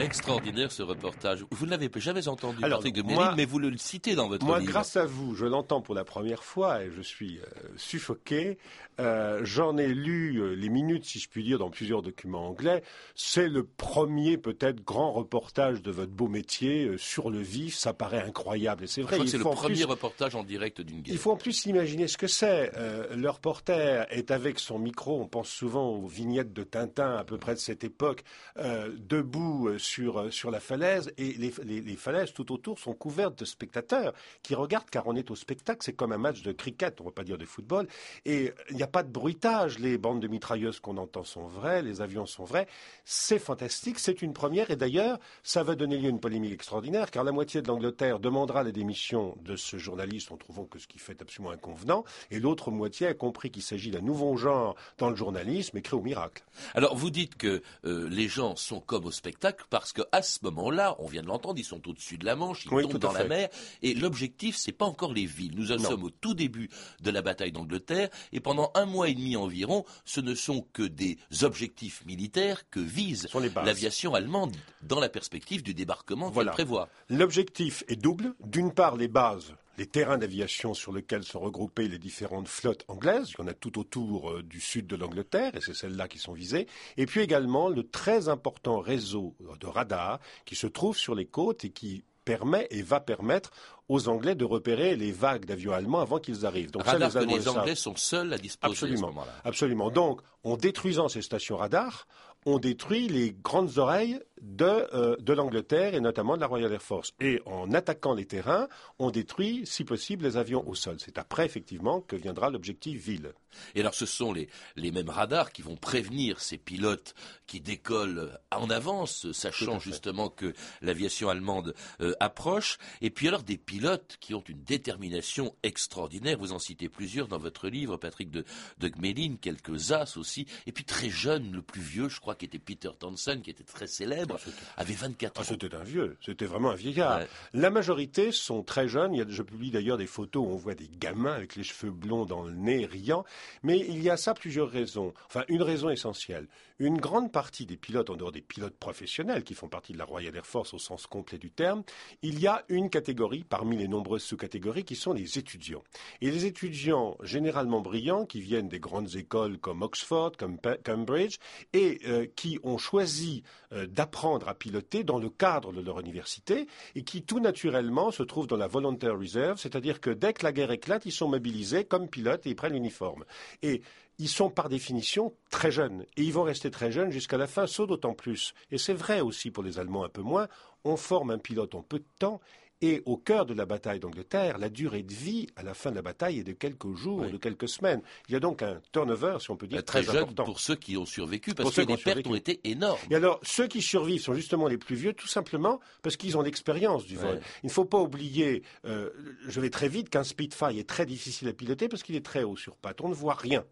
Extraordinaire 0.00 0.70
ce 0.70 0.82
reportage. 0.82 1.44
Vous 1.50 1.66
ne 1.66 1.70
l'avez 1.70 1.90
jamais 1.96 2.28
entendu, 2.28 2.60
Patrick 2.60 2.94
de 2.94 3.02
Méline, 3.02 3.34
mais 3.36 3.44
vous 3.44 3.58
le 3.58 3.76
citez 3.76 4.14
dans 4.14 4.28
votre 4.28 4.46
moi, 4.46 4.58
livre. 4.58 4.70
Moi, 4.70 4.80
grâce 4.80 4.96
à 4.96 5.04
vous, 5.06 5.34
je 5.34 5.44
l'entends 5.44 5.80
pour 5.80 5.94
la 5.94 6.04
première 6.04 6.44
fois 6.44 6.82
et 6.82 6.90
je 6.90 7.02
suis 7.02 7.38
euh, 7.38 7.68
suffoqué. 7.76 8.58
Euh, 9.00 9.40
j'en 9.44 9.76
ai 9.76 9.88
lu 9.88 10.38
euh, 10.38 10.54
les 10.54 10.68
minutes, 10.68 11.04
si 11.04 11.18
je 11.18 11.28
puis 11.28 11.44
dire, 11.44 11.58
dans 11.58 11.70
plusieurs 11.70 12.02
documents 12.02 12.48
anglais. 12.48 12.82
C'est 13.14 13.48
le 13.48 13.64
premier, 13.64 14.38
peut-être, 14.38 14.84
grand 14.84 15.12
reportage 15.12 15.82
de 15.82 15.90
votre 15.90 16.12
beau 16.12 16.28
métier 16.28 16.96
sur 16.96 17.30
le 17.30 17.40
vif. 17.40 17.76
Ça 17.76 17.92
paraît 17.92 18.22
incroyable. 18.22 18.84
Et 18.84 18.86
c'est 18.86 19.02
vrai. 19.02 19.18
C'est 19.26 19.38
le 19.38 19.44
premier 19.44 19.84
reportage 19.84 20.34
en 20.34 20.42
direct 20.42 20.80
d'une 20.80 21.00
guerre. 21.00 21.14
Il 21.14 21.18
faut 21.18 21.30
en 21.30 21.36
plus 21.36 21.66
imaginer 21.66 22.08
ce 22.08 22.16
que 22.16 22.26
c'est. 22.26 22.72
le 23.14 23.28
reporter 23.28 24.06
est 24.10 24.30
avec 24.30 24.58
son 24.58 24.78
micro. 24.78 25.20
On 25.20 25.28
pense 25.28 25.48
souvent 25.48 25.90
aux 25.90 26.06
vignettes 26.06 26.52
de 26.52 26.64
Tintin, 26.64 27.16
à 27.16 27.24
peu 27.24 27.38
près 27.38 27.54
de 27.54 27.60
cette 27.60 27.84
époque, 27.84 28.22
debout 28.56 29.78
sur, 29.78 30.32
sur 30.32 30.50
la 30.50 30.60
falaise 30.60 31.12
et 31.16 31.32
les, 31.34 31.52
les, 31.64 31.96
falaises 31.96 32.32
tout 32.32 32.52
autour 32.52 32.78
sont 32.78 32.94
couvertes 32.94 33.38
de 33.38 33.44
spectateurs 33.44 34.12
qui 34.42 34.54
regardent 34.54 34.90
car 34.90 35.06
on 35.06 35.16
est 35.16 35.30
au 35.30 35.36
spectacle. 35.36 35.80
C'est 35.82 35.94
comme 35.94 36.12
un 36.12 36.18
match 36.18 36.42
de 36.42 36.52
cricket, 36.52 37.00
on 37.00 37.04
ne 37.04 37.08
va 37.08 37.12
pas 37.12 37.24
dire 37.24 37.38
de 37.38 37.44
football. 37.44 37.86
Et 38.24 38.52
il 38.70 38.76
n'y 38.76 38.82
a 38.82 38.87
pas 38.88 39.02
de 39.02 39.10
bruitage. 39.10 39.78
Les 39.78 39.98
bandes 39.98 40.20
de 40.20 40.28
mitrailleuses 40.28 40.80
qu'on 40.80 40.96
entend 40.96 41.24
sont 41.24 41.46
vraies, 41.46 41.82
les 41.82 42.00
avions 42.00 42.26
sont 42.26 42.44
vrais. 42.44 42.66
C'est 43.04 43.38
fantastique, 43.38 43.98
c'est 43.98 44.22
une 44.22 44.32
première. 44.32 44.70
Et 44.70 44.76
d'ailleurs, 44.76 45.18
ça 45.42 45.62
va 45.62 45.74
donner 45.74 45.98
lieu 45.98 46.06
à 46.06 46.10
une 46.10 46.20
polémique 46.20 46.52
extraordinaire 46.52 47.10
car 47.10 47.24
la 47.24 47.32
moitié 47.32 47.62
de 47.62 47.68
l'Angleterre 47.68 48.18
demandera 48.18 48.62
la 48.62 48.72
démission 48.72 49.36
de 49.44 49.56
ce 49.56 49.78
journaliste 49.78 50.32
en 50.32 50.36
trouvant 50.36 50.64
que 50.64 50.78
ce 50.78 50.86
qu'il 50.86 51.00
fait 51.00 51.12
est 51.12 51.22
absolument 51.22 51.52
inconvenant. 51.52 52.04
Et 52.30 52.40
l'autre 52.40 52.70
moitié 52.70 53.06
a 53.06 53.14
compris 53.14 53.50
qu'il 53.50 53.62
s'agit 53.62 53.90
d'un 53.90 54.00
nouveau 54.00 54.36
genre 54.36 54.74
dans 54.98 55.10
le 55.10 55.16
journalisme 55.16 55.76
et 55.76 55.82
crée 55.82 55.96
au 55.96 56.02
miracle. 56.02 56.42
Alors 56.74 56.96
vous 56.96 57.10
dites 57.10 57.36
que 57.36 57.62
euh, 57.84 58.08
les 58.08 58.28
gens 58.28 58.56
sont 58.56 58.80
comme 58.80 59.04
au 59.04 59.10
spectacle 59.10 59.64
parce 59.70 59.92
qu'à 59.92 60.22
ce 60.22 60.38
moment-là, 60.42 60.96
on 60.98 61.06
vient 61.06 61.22
de 61.22 61.26
l'entendre, 61.28 61.58
ils 61.58 61.64
sont 61.64 61.86
au-dessus 61.88 62.18
de 62.18 62.24
la 62.24 62.36
Manche, 62.36 62.64
ils 62.64 62.70
tombent 62.70 62.98
dans 62.98 63.12
la 63.12 63.24
mer 63.24 63.48
et 63.82 63.94
l'objectif 63.94 64.56
c'est 64.56 64.72
pas 64.72 64.86
encore 64.86 65.12
les 65.12 65.26
villes. 65.26 65.54
Nous 65.56 65.72
en 65.72 65.78
sommes 65.78 66.04
au 66.04 66.10
tout 66.10 66.34
début 66.34 66.68
de 67.00 67.10
la 67.10 67.22
bataille 67.22 67.52
d'Angleterre 67.52 68.08
et 68.32 68.40
pendant 68.40 68.70
un 68.78 68.86
mois 68.86 69.08
et 69.08 69.14
demi 69.14 69.36
environ, 69.36 69.84
ce 70.04 70.20
ne 70.20 70.34
sont 70.34 70.66
que 70.72 70.82
des 70.82 71.18
objectifs 71.42 72.04
militaires 72.06 72.68
que 72.70 72.80
vise 72.80 73.28
l'aviation 73.64 74.14
allemande 74.14 74.56
dans 74.82 75.00
la 75.00 75.08
perspective 75.08 75.62
du 75.62 75.74
débarquement 75.74 76.30
qu'elle 76.30 76.50
prévoit. 76.50 76.88
L'objectif 77.08 77.84
est 77.88 77.96
double. 77.96 78.34
D'une 78.44 78.72
part, 78.72 78.96
les 78.96 79.08
bases 79.08 79.54
les 79.78 79.86
terrains 79.86 80.18
d'aviation 80.18 80.74
sur 80.74 80.92
lesquels 80.92 81.22
sont 81.22 81.38
regroupées 81.38 81.86
les 81.86 81.98
différentes 81.98 82.48
flottes 82.48 82.84
anglaises. 82.88 83.30
Il 83.30 83.42
y 83.42 83.44
en 83.44 83.46
a 83.46 83.54
tout 83.54 83.78
autour 83.78 84.30
euh, 84.30 84.42
du 84.42 84.60
sud 84.60 84.88
de 84.88 84.96
l'Angleterre, 84.96 85.54
et 85.54 85.60
c'est 85.60 85.74
celles-là 85.74 86.08
qui 86.08 86.18
sont 86.18 86.32
visées. 86.32 86.66
Et 86.96 87.06
puis 87.06 87.20
également 87.20 87.68
le 87.68 87.88
très 87.88 88.28
important 88.28 88.80
réseau 88.80 89.36
de 89.60 89.66
radars 89.68 90.18
qui 90.44 90.56
se 90.56 90.66
trouve 90.66 90.98
sur 90.98 91.14
les 91.14 91.26
côtes 91.26 91.64
et 91.64 91.70
qui 91.70 92.02
permet 92.28 92.66
et 92.70 92.82
va 92.82 93.00
permettre 93.00 93.50
aux 93.88 94.08
Anglais 94.08 94.34
de 94.34 94.44
repérer 94.44 94.96
les 94.96 95.12
vagues 95.12 95.46
d'avions 95.46 95.72
allemands 95.72 96.00
avant 96.00 96.18
qu'ils 96.18 96.44
arrivent. 96.44 96.70
Donc 96.70 96.84
ça, 96.84 96.98
les, 96.98 97.26
les 97.26 97.48
Anglais 97.48 97.74
sont 97.74 97.96
seuls 97.96 98.32
à 98.32 98.38
disposer 98.38 98.72
absolument, 98.72 98.96
à 98.96 99.00
ce 99.00 99.14
moment-là. 99.14 99.32
Absolument. 99.44 99.90
Donc, 99.90 100.20
en 100.44 100.56
détruisant 100.56 101.08
ces 101.08 101.22
stations 101.22 101.56
radars, 101.56 102.06
on 102.44 102.58
détruit 102.58 103.08
les 103.08 103.32
grandes 103.32 103.78
oreilles 103.78 104.20
euh, 104.60 105.16
de, 105.18 105.32
l'Angleterre 105.32 105.94
et 105.94 106.00
notamment 106.00 106.36
de 106.36 106.40
la 106.40 106.46
Royal 106.46 106.72
Air 106.72 106.82
Force. 106.82 107.12
Et 107.20 107.40
en 107.46 107.72
attaquant 107.72 108.14
les 108.14 108.26
terrains, 108.26 108.68
on 108.98 109.10
détruit, 109.10 109.62
si 109.64 109.84
possible, 109.84 110.24
les 110.24 110.36
avions 110.36 110.66
au 110.68 110.74
sol. 110.74 110.96
C'est 110.98 111.18
après, 111.18 111.46
effectivement, 111.46 112.00
que 112.00 112.16
viendra 112.16 112.50
l'objectif 112.50 113.00
ville. 113.02 113.32
Et 113.74 113.80
alors, 113.80 113.94
ce 113.94 114.06
sont 114.06 114.32
les, 114.32 114.48
mêmes 114.76 115.08
radars 115.08 115.52
qui 115.52 115.62
vont 115.62 115.76
prévenir 115.76 116.40
ces 116.40 116.58
pilotes 116.58 117.14
qui 117.46 117.60
décollent 117.60 118.38
en 118.50 118.68
avance, 118.70 119.30
sachant 119.32 119.78
justement 119.78 120.28
que 120.28 120.54
l'aviation 120.82 121.28
allemande 121.28 121.74
euh, 122.00 122.14
approche. 122.20 122.78
Et 123.00 123.10
puis 123.10 123.28
alors, 123.28 123.42
des 123.42 123.58
pilotes 123.58 124.16
qui 124.20 124.34
ont 124.34 124.44
une 124.48 124.62
détermination 124.62 125.54
extraordinaire. 125.62 126.38
Vous 126.38 126.52
en 126.52 126.58
citez 126.58 126.88
plusieurs 126.88 127.28
dans 127.28 127.38
votre 127.38 127.68
livre, 127.68 127.96
Patrick 127.96 128.30
de, 128.30 128.44
de 128.78 128.88
Gmelin, 128.88 129.36
quelques 129.40 129.92
as 129.92 130.16
aussi. 130.16 130.46
Et 130.66 130.72
puis 130.72 130.84
très 130.84 131.10
jeune, 131.10 131.52
le 131.52 131.62
plus 131.62 131.80
vieux, 131.80 132.08
je 132.08 132.20
crois, 132.20 132.34
qui 132.34 132.44
était 132.44 132.58
Peter 132.58 132.90
Townsend, 132.98 133.42
qui 133.42 133.50
était 133.50 133.64
très 133.64 133.86
célèbre 133.86 134.27
avait 134.76 134.94
24 134.94 135.40
ans. 135.40 135.44
c'était 135.44 135.74
un 135.74 135.82
vieux, 135.82 136.16
c'était 136.24 136.46
vraiment 136.46 136.70
un 136.70 136.74
vieillard. 136.74 137.20
La 137.52 137.70
majorité 137.70 138.32
sont 138.32 138.62
très 138.62 138.88
jeunes. 138.88 139.14
Il 139.14 139.18
y 139.18 139.22
a, 139.22 139.26
je 139.28 139.42
publie 139.42 139.70
d'ailleurs 139.70 139.98
des 139.98 140.06
photos 140.06 140.46
où 140.46 140.50
on 140.50 140.56
voit 140.56 140.74
des 140.74 140.88
gamins 140.88 141.34
avec 141.34 141.56
les 141.56 141.62
cheveux 141.62 141.92
blonds 141.92 142.24
dans 142.24 142.42
le 142.42 142.52
nez, 142.52 142.86
riant. 142.86 143.24
Mais 143.62 143.78
il 143.78 144.02
y 144.02 144.10
a 144.10 144.16
ça 144.16 144.34
plusieurs 144.34 144.70
raisons. 144.70 145.12
Enfin, 145.26 145.44
une 145.48 145.62
raison 145.62 145.90
essentielle. 145.90 146.46
Une 146.78 146.98
grande 146.98 147.32
partie 147.32 147.64
des 147.64 147.76
pilotes, 147.76 148.10
en 148.10 148.16
dehors 148.16 148.32
des 148.32 148.42
pilotes 148.42 148.76
professionnels 148.76 149.44
qui 149.44 149.54
font 149.54 149.68
partie 149.68 149.92
de 149.92 149.98
la 149.98 150.04
Royal 150.04 150.36
Air 150.36 150.46
Force 150.46 150.74
au 150.74 150.78
sens 150.78 151.06
complet 151.06 151.38
du 151.38 151.50
terme, 151.50 151.82
il 152.22 152.38
y 152.38 152.46
a 152.46 152.64
une 152.68 152.90
catégorie 152.90 153.44
parmi 153.44 153.76
les 153.76 153.88
nombreuses 153.88 154.22
sous-catégories 154.22 154.84
qui 154.84 154.96
sont 154.96 155.12
les 155.12 155.38
étudiants. 155.38 155.84
Et 156.20 156.30
les 156.30 156.44
étudiants 156.44 157.16
généralement 157.22 157.80
brillants 157.80 158.26
qui 158.26 158.40
viennent 158.40 158.68
des 158.68 158.80
grandes 158.80 159.16
écoles 159.16 159.58
comme 159.58 159.82
Oxford, 159.82 160.32
comme 160.36 160.58
Cambridge, 160.84 161.38
et 161.72 162.00
euh, 162.06 162.26
qui 162.36 162.58
ont 162.62 162.78
choisi 162.78 163.42
euh, 163.72 163.86
d'apprendre 163.86 164.08
apprendre 164.18 164.48
à 164.48 164.54
piloter 164.54 165.04
dans 165.04 165.18
le 165.18 165.28
cadre 165.28 165.72
de 165.72 165.82
leur 165.82 166.00
université 166.00 166.66
et 166.94 167.04
qui 167.04 167.22
tout 167.22 167.40
naturellement 167.40 168.10
se 168.10 168.22
trouvent 168.22 168.46
dans 168.46 168.56
la 168.56 168.66
volunteer 168.66 169.10
reserve, 169.10 169.58
c'est-à-dire 169.58 170.00
que 170.00 170.10
dès 170.10 170.32
que 170.32 170.44
la 170.44 170.52
guerre 170.52 170.70
éclate, 170.70 171.04
ils 171.06 171.12
sont 171.12 171.28
mobilisés 171.28 171.84
comme 171.84 172.08
pilotes 172.08 172.46
et 172.46 172.50
ils 172.50 172.56
prennent 172.56 172.72
l'uniforme. 172.72 173.24
Et 173.62 173.82
ils 174.18 174.28
sont 174.28 174.50
par 174.50 174.68
définition 174.68 175.32
très 175.50 175.70
jeunes 175.70 176.04
et 176.16 176.22
ils 176.22 176.32
vont 176.32 176.42
rester 176.42 176.70
très 176.70 176.90
jeunes 176.92 177.10
jusqu'à 177.10 177.36
la 177.36 177.46
fin, 177.46 177.66
saut 177.66 177.86
d'autant 177.86 178.14
plus. 178.14 178.54
Et 178.70 178.78
c'est 178.78 178.94
vrai 178.94 179.20
aussi 179.20 179.50
pour 179.50 179.62
les 179.62 179.78
Allemands 179.78 180.04
un 180.04 180.08
peu 180.08 180.22
moins. 180.22 180.48
On 180.84 180.96
forme 180.96 181.30
un 181.30 181.38
pilote 181.38 181.74
en 181.74 181.82
peu 181.82 181.98
de 181.98 182.06
temps 182.18 182.40
et 182.80 183.02
au 183.06 183.16
cœur 183.16 183.44
de 183.44 183.54
la 183.54 183.66
bataille 183.66 183.98
d'Angleterre, 183.98 184.58
la 184.58 184.68
durée 184.68 185.02
de 185.02 185.12
vie 185.12 185.48
à 185.56 185.64
la 185.64 185.74
fin 185.74 185.90
de 185.90 185.96
la 185.96 186.02
bataille 186.02 186.38
est 186.38 186.44
de 186.44 186.52
quelques 186.52 186.94
jours, 186.94 187.26
de 187.26 187.36
quelques 187.36 187.68
semaines. 187.68 188.02
Il 188.28 188.34
y 188.34 188.36
a 188.36 188.40
donc 188.40 188.62
un 188.62 188.80
turnover, 188.92 189.38
si 189.40 189.50
on 189.50 189.56
peut 189.56 189.66
dire, 189.66 189.84
très, 189.84 190.02
très 190.02 190.16
important. 190.16 190.44
Pour 190.44 190.60
ceux 190.60 190.76
qui 190.76 190.96
ont 190.96 191.06
survécu, 191.06 191.54
parce 191.54 191.74
que 191.74 191.80
les 191.80 191.96
pertes 191.96 192.26
ont 192.26 192.36
été 192.36 192.60
énormes. 192.62 192.98
Et 193.10 193.16
alors, 193.16 193.40
ceux 193.42 193.66
qui 193.66 193.82
survivent 193.82 194.20
sont 194.20 194.34
justement 194.34 194.68
les 194.68 194.78
plus 194.78 194.94
vieux, 194.94 195.12
tout 195.12 195.26
simplement 195.26 195.80
parce 196.02 196.16
qu'ils 196.16 196.36
ont 196.36 196.42
l'expérience 196.42 197.04
du 197.04 197.16
vol. 197.16 197.40
Il 197.64 197.66
ne 197.66 197.72
faut 197.72 197.84
pas 197.84 197.98
oublier, 197.98 198.62
euh, 198.84 199.10
je 199.48 199.60
vais 199.60 199.70
très 199.70 199.88
vite, 199.88 200.08
qu'un 200.08 200.22
Spitfire 200.22 200.68
est 200.68 200.88
très 200.88 201.04
difficile 201.04 201.48
à 201.48 201.52
piloter 201.52 201.88
parce 201.88 202.04
qu'il 202.04 202.14
est 202.14 202.24
très 202.24 202.44
haut 202.44 202.56
sur 202.56 202.76
pattes. 202.76 203.00
On 203.00 203.08
ne 203.08 203.14
voit 203.14 203.34
rien. 203.34 203.64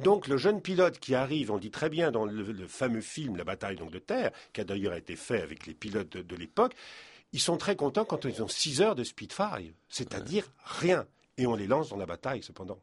Donc 0.00 0.28
le 0.28 0.36
jeune 0.36 0.60
pilote 0.60 0.98
qui 0.98 1.14
arrive, 1.14 1.50
on 1.50 1.58
dit 1.58 1.70
très 1.70 1.88
bien 1.88 2.10
dans 2.10 2.24
le, 2.24 2.66
fameux 2.66 3.00
film 3.00 3.36
La 3.36 3.44
bataille 3.44 3.76
d'Angleterre, 3.76 4.30
qui 4.52 4.60
a 4.60 4.64
d'ailleurs 4.64 4.94
été 4.94 5.16
fait 5.16 5.42
avec 5.42 5.66
les 5.66 5.74
pilotes 5.74 6.16
de 6.16 6.36
l'époque, 6.36 6.74
ils 7.32 7.40
sont 7.40 7.56
très 7.56 7.76
contents 7.76 8.04
quand 8.04 8.24
ils 8.24 8.42
ont 8.42 8.48
6 8.48 8.82
heures 8.82 8.94
de 8.94 9.04
Spitfire, 9.04 9.72
c'est-à-dire 9.88 10.50
rien. 10.64 11.06
Et 11.36 11.46
on 11.46 11.54
les 11.54 11.66
lance 11.66 11.90
dans 11.90 11.96
la 11.96 12.06
bataille, 12.06 12.42
cependant. 12.42 12.80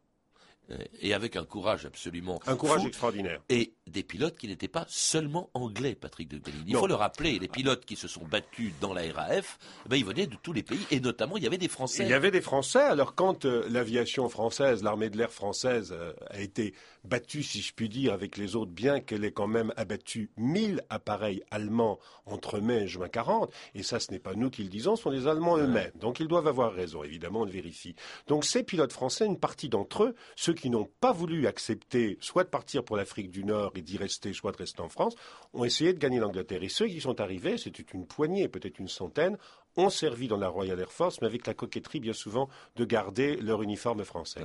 Euh, 0.71 0.77
et 1.01 1.13
avec 1.13 1.35
un 1.35 1.45
courage 1.45 1.85
absolument 1.85 2.39
un 2.45 2.55
courage 2.55 2.85
extraordinaire. 2.85 3.41
Et 3.49 3.73
des 3.87 4.03
pilotes 4.03 4.37
qui 4.37 4.47
n'étaient 4.47 4.67
pas 4.67 4.85
seulement 4.89 5.49
anglais 5.53 5.95
Patrick 5.95 6.27
de 6.27 6.39
Bellini. 6.39 6.65
Il 6.67 6.75
faut 6.75 6.87
le 6.87 6.93
rappeler 6.93 7.39
les 7.39 7.47
pilotes 7.47 7.85
qui 7.85 7.95
se 7.95 8.07
sont 8.07 8.25
battus 8.25 8.73
dans 8.81 8.93
la 8.93 9.03
RAF 9.13 9.59
eh 9.85 9.89
ben, 9.89 9.95
ils 9.95 10.05
venaient 10.05 10.27
de 10.27 10.35
tous 10.35 10.51
les 10.51 10.63
pays 10.63 10.85
et 10.91 10.99
notamment 10.99 11.37
il 11.37 11.43
y 11.43 11.47
avait 11.47 11.57
des 11.57 11.69
français. 11.69 12.03
Il 12.03 12.09
y 12.09 12.13
avait 12.13 12.31
des 12.31 12.41
français. 12.41 12.81
Alors 12.81 13.15
quand 13.15 13.45
euh, 13.45 13.65
l'aviation 13.69 14.27
française 14.27 14.83
l'armée 14.83 15.09
de 15.09 15.17
l'air 15.17 15.31
française 15.31 15.95
euh, 15.97 16.11
a 16.29 16.41
été 16.41 16.73
battue 17.05 17.43
si 17.43 17.61
je 17.61 17.73
puis 17.73 17.87
dire 17.87 18.11
avec 18.11 18.35
les 18.35 18.57
autres 18.57 18.71
bien 18.71 18.99
qu'elle 18.99 19.23
ait 19.23 19.31
quand 19.31 19.47
même 19.47 19.71
abattu 19.77 20.31
1000 20.35 20.83
appareils 20.89 21.43
allemands 21.49 21.99
entre 22.25 22.59
mai 22.59 22.83
et 22.83 22.87
juin 22.87 23.07
40 23.07 23.53
et 23.73 23.83
ça 23.83 24.01
ce 24.01 24.11
n'est 24.11 24.19
pas 24.19 24.33
nous 24.33 24.49
qui 24.49 24.63
le 24.63 24.69
disons 24.69 24.97
ce 24.97 25.03
sont 25.03 25.09
les 25.09 25.27
allemands 25.27 25.57
eux-mêmes. 25.57 25.91
Donc 25.95 26.19
ils 26.19 26.27
doivent 26.27 26.47
avoir 26.47 26.73
raison. 26.73 27.03
Évidemment 27.03 27.41
on 27.41 27.45
le 27.45 27.51
vérifie. 27.51 27.95
Donc 28.27 28.43
ces 28.43 28.63
pilotes 28.63 28.91
français 28.91 29.25
une 29.25 29.39
partie 29.39 29.69
d'entre 29.69 30.03
eux 30.03 30.15
ceux 30.35 30.56
qui 30.57 30.69
n'ont 30.69 30.89
pas 30.99 31.11
voulu 31.11 31.47
accepter 31.47 32.17
soit 32.21 32.43
de 32.43 32.49
partir 32.49 32.83
pour 32.83 32.97
l'Afrique 32.97 33.31
du 33.31 33.43
Nord 33.43 33.71
et 33.75 33.81
d'y 33.81 33.97
rester, 33.97 34.33
soit 34.33 34.51
de 34.51 34.57
rester 34.57 34.81
en 34.81 34.89
France, 34.89 35.15
ont 35.53 35.63
essayé 35.63 35.93
de 35.93 35.99
gagner 35.99 36.19
l'Angleterre. 36.19 36.63
Et 36.63 36.69
ceux 36.69 36.87
qui 36.87 36.99
sont 36.99 37.21
arrivés, 37.21 37.57
c'était 37.57 37.85
une 37.93 38.05
poignée, 38.05 38.47
peut-être 38.47 38.79
une 38.79 38.87
centaine, 38.87 39.37
ont 39.77 39.89
servi 39.89 40.27
dans 40.27 40.37
la 40.37 40.49
Royal 40.49 40.79
Air 40.79 40.91
Force, 40.91 41.21
mais 41.21 41.27
avec 41.27 41.47
la 41.47 41.53
coquetterie 41.53 41.99
bien 41.99 42.13
souvent 42.13 42.49
de 42.75 42.85
garder 42.85 43.37
leur 43.37 43.61
uniforme 43.61 44.03
français. 44.03 44.41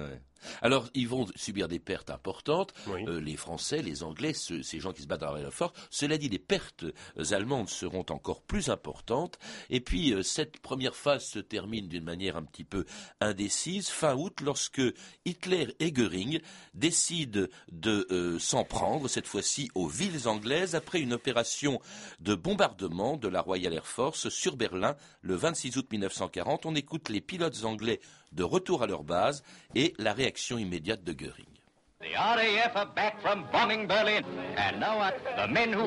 Alors, 0.60 0.88
ils 0.94 1.08
vont 1.08 1.26
subir 1.36 1.68
des 1.68 1.78
pertes 1.78 2.10
importantes, 2.10 2.74
euh, 2.88 3.20
les 3.20 3.36
Français, 3.36 3.82
les 3.82 4.02
Anglais, 4.02 4.32
ces 4.34 4.80
gens 4.80 4.92
qui 4.92 5.02
se 5.02 5.06
battent 5.06 5.20
dans 5.20 5.26
la 5.26 5.32
Royal 5.32 5.46
Air 5.46 5.54
Force. 5.54 5.72
Cela 5.90 6.18
dit, 6.18 6.28
les 6.28 6.38
pertes 6.38 6.84
euh, 6.84 7.34
allemandes 7.34 7.68
seront 7.68 8.04
encore 8.10 8.42
plus 8.42 8.68
importantes. 8.68 9.38
Et 9.70 9.80
puis, 9.80 10.12
euh, 10.12 10.22
cette 10.22 10.58
première 10.58 10.96
phase 10.96 11.24
se 11.24 11.38
termine 11.38 11.88
d'une 11.88 12.04
manière 12.04 12.36
un 12.36 12.42
petit 12.42 12.64
peu 12.64 12.84
indécise, 13.20 13.88
fin 13.88 14.14
août, 14.16 14.40
lorsque 14.40 14.82
Hitler 15.24 15.74
et 15.78 15.92
Goering 15.92 16.40
décident 16.74 17.46
de 17.70 18.36
s'en 18.38 18.64
prendre, 18.64 19.08
cette 19.08 19.26
fois-ci 19.26 19.70
aux 19.74 19.86
villes 19.86 20.26
anglaises, 20.28 20.74
après 20.74 21.00
une 21.00 21.12
opération 21.12 21.80
de 22.20 22.34
bombardement 22.34 23.16
de 23.16 23.28
la 23.28 23.40
Royal 23.40 23.72
Air 23.72 23.86
Force 23.86 24.28
sur 24.28 24.56
Berlin 24.56 24.96
le 25.22 25.34
26 25.34 25.76
août 25.78 25.86
1940. 25.90 26.66
On 26.66 26.74
écoute 26.74 27.08
les 27.08 27.20
pilotes 27.20 27.64
anglais 27.64 28.00
de 28.32 28.42
retour 28.42 28.82
à 28.82 28.86
leur 28.86 29.04
base 29.04 29.42
et 29.74 29.94
la 29.98 30.12
réaction 30.12 30.58
immédiate 30.58 31.02
de 31.04 31.12
Goering. 31.12 31.46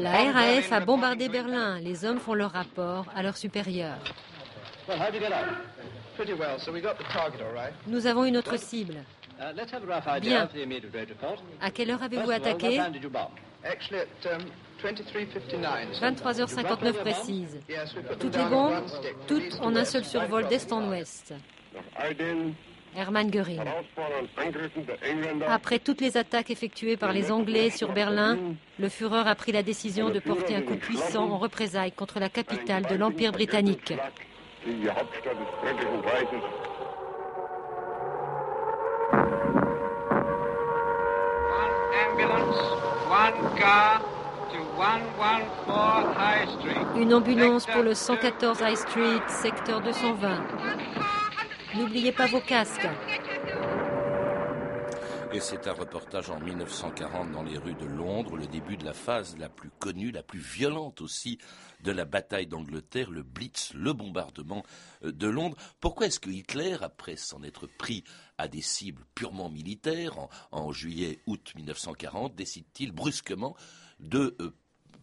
La 0.02 0.32
RAF 0.32 0.72
a 0.72 0.80
bombardé 0.80 1.30
Berlin. 1.30 1.80
Les 1.80 2.06
hommes 2.06 2.20
font 2.20 2.34
leur 2.34 2.52
rapport 2.52 3.06
à 3.14 3.22
leur 3.22 3.36
supérieur. 3.36 3.98
Nous 7.88 8.08
avons 8.08 8.26
une 8.26 8.38
autre 8.38 8.58
cible. 8.58 9.04
Uh, 9.38 10.20
Bien. 10.22 10.48
À 11.60 11.72
quelle 11.72 11.92
heure 11.92 12.04
avez-vous 12.04 12.32
attaqué 12.32 12.80
23h59 14.84 16.94
précise. 16.94 17.60
Toutes 18.20 18.36
les 18.36 18.46
bombes, 18.46 18.84
toutes 19.28 19.60
en 19.62 19.76
un 19.76 19.86
seul 19.86 20.06
survol 20.06 20.48
d'est 20.48 20.72
en 20.72 20.90
ouest. 20.90 21.34
Hermann 22.96 23.30
Göring. 23.30 23.62
Après 25.48 25.80
toutes 25.80 26.02
les 26.02 26.18
attaques 26.18 26.50
effectuées 26.50 26.96
par 26.96 27.12
les 27.12 27.32
Anglais 27.32 27.70
sur 27.70 27.92
Berlin, 27.92 28.38
le 28.80 28.90
Führer 28.90 29.28
a 29.28 29.36
pris 29.36 29.52
la 29.52 29.64
décision 29.64 30.10
de 30.10 30.20
porter 30.20 30.56
un 30.56 30.62
coup 30.62 30.78
puissant 30.78 31.30
en 31.30 31.38
représailles 31.38 31.92
contre 31.92 32.20
la 32.20 32.30
capitale 32.30 32.84
de 32.84 32.96
l'Empire 32.96 33.34
britannique. 33.34 33.94
Une 46.98 47.14
ambulance 47.14 47.66
pour 47.66 47.82
le 47.82 47.94
114 47.94 48.60
High 48.62 48.76
Street, 48.76 49.22
secteur 49.30 49.82
220. 49.82 50.48
N'oubliez 51.76 52.12
pas 52.12 52.28
vos 52.28 52.42
casques. 52.42 52.88
Et 55.32 55.40
c'est 55.40 55.68
un 55.68 55.74
reportage 55.74 56.30
en 56.30 56.40
1940 56.40 57.32
dans 57.32 57.44
les 57.44 57.58
rues 57.58 57.76
de 57.76 57.86
Londres, 57.86 58.38
le 58.38 58.48
début 58.48 58.78
de 58.78 58.86
la 58.86 58.94
phase 58.94 59.38
la 59.38 59.50
plus 59.50 59.70
connue, 59.80 60.12
la 60.12 60.24
plus 60.24 60.40
violente 60.40 61.02
aussi 61.02 61.40
de 61.82 61.92
la 61.92 62.06
bataille 62.06 62.48
d'Angleterre, 62.48 63.12
le 63.12 63.24
Blitz, 63.24 63.74
le 63.74 63.94
bombardement 63.94 64.64
euh, 65.04 65.12
de 65.12 65.28
Londres. 65.28 65.58
Pourquoi 65.80 66.08
est-ce 66.08 66.20
que 66.20 66.30
Hitler, 66.30 66.78
après 66.82 67.16
s'en 67.16 67.44
être 67.44 67.68
pris 67.68 68.04
à 68.38 68.48
des 68.48 68.62
cibles 68.62 69.06
purement 69.14 69.50
militaires 69.50 70.20
en, 70.20 70.30
en 70.52 70.72
juillet-août 70.72 71.54
1940, 71.56 72.36
décide-t-il 72.36 72.92
brusquement 72.92 73.56
de 74.00 74.36
euh, 74.40 74.52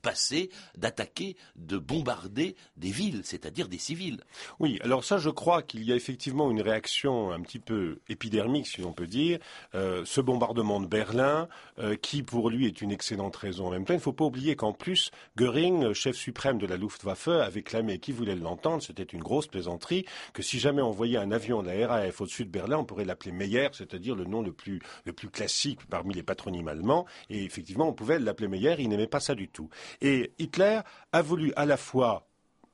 passer, 0.03 0.51
d'attaquer, 0.77 1.37
de 1.57 1.79
bombarder 1.79 2.57
des 2.77 2.91
villes, 2.91 3.23
c'est-à-dire 3.25 3.69
des 3.69 3.79
civils. 3.79 4.21
Oui, 4.59 4.79
alors 4.83 5.05
ça, 5.05 5.19
je 5.19 5.31
crois 5.31 5.63
qu'il 5.63 5.85
y 5.85 5.93
a 5.93 5.97
effectivement 5.97 6.51
une 6.51 6.61
réaction 6.61 7.31
un 7.31 7.41
petit 7.41 7.59
peu 7.59 8.01
épidermique, 8.09 8.67
si 8.67 8.83
on 8.83 8.93
peut 8.93 9.07
dire. 9.07 9.39
Euh, 9.75 10.03
ce 10.05 10.21
bombardement 10.21 10.81
de 10.81 10.87
Berlin, 10.87 11.49
euh, 11.79 11.97
qui 11.97 12.23
pour 12.23 12.51
lui 12.51 12.67
est 12.67 12.83
une 12.83 12.91
excellente 12.91 13.37
raison 13.37 13.69
en 13.69 13.71
même 13.71 13.85
temps. 13.85 13.95
Il 13.95 13.99
ne 13.99 14.03
faut 14.03 14.13
pas 14.13 14.25
oublier 14.25 14.57
qu'en 14.57 14.73
plus, 14.73 15.11
Göring, 15.37 15.93
chef 15.93 16.17
suprême 16.17 16.59
de 16.59 16.67
la 16.67 16.77
Luftwaffe, 16.77 17.29
avait 17.29 17.63
clamé, 17.63 17.99
qui 17.99 18.13
voulait 18.13 18.35
l'entendre, 18.35 18.83
c'était 18.83 19.03
une 19.03 19.23
grosse 19.23 19.47
plaisanterie, 19.47 20.05
que 20.33 20.43
si 20.43 20.59
jamais 20.59 20.83
on 20.83 20.91
voyait 20.91 21.19
un 21.19 21.31
avion 21.31 21.63
de 21.63 21.71
la 21.71 21.87
RAF 21.87 22.21
au-dessus 22.21 22.45
de 22.45 22.51
Berlin, 22.51 22.79
on 22.79 22.85
pourrait 22.85 23.05
l'appeler 23.05 23.33
Meyer, 23.33 23.69
c'est-à-dire 23.73 24.15
le 24.15 24.25
nom 24.25 24.43
le 24.43 24.53
plus, 24.53 24.81
le 25.05 25.13
plus 25.13 25.29
classique 25.29 25.81
parmi 25.89 26.15
les 26.15 26.23
patronymes 26.23 26.69
allemands. 26.69 27.07
Et 27.31 27.45
effectivement, 27.45 27.89
on 27.89 27.93
pouvait 27.93 28.19
l'appeler 28.19 28.49
Meyer, 28.49 28.75
il 28.79 28.89
n'aimait 28.89 29.07
pas 29.07 29.21
ça 29.21 29.35
du 29.35 29.49
tout. 29.49 29.69
Et 30.01 30.33
Hitler 30.39 30.81
a 31.13 31.23
voulu 31.23 31.53
à 31.57 31.67
la 31.67 31.77
fois 31.77 32.27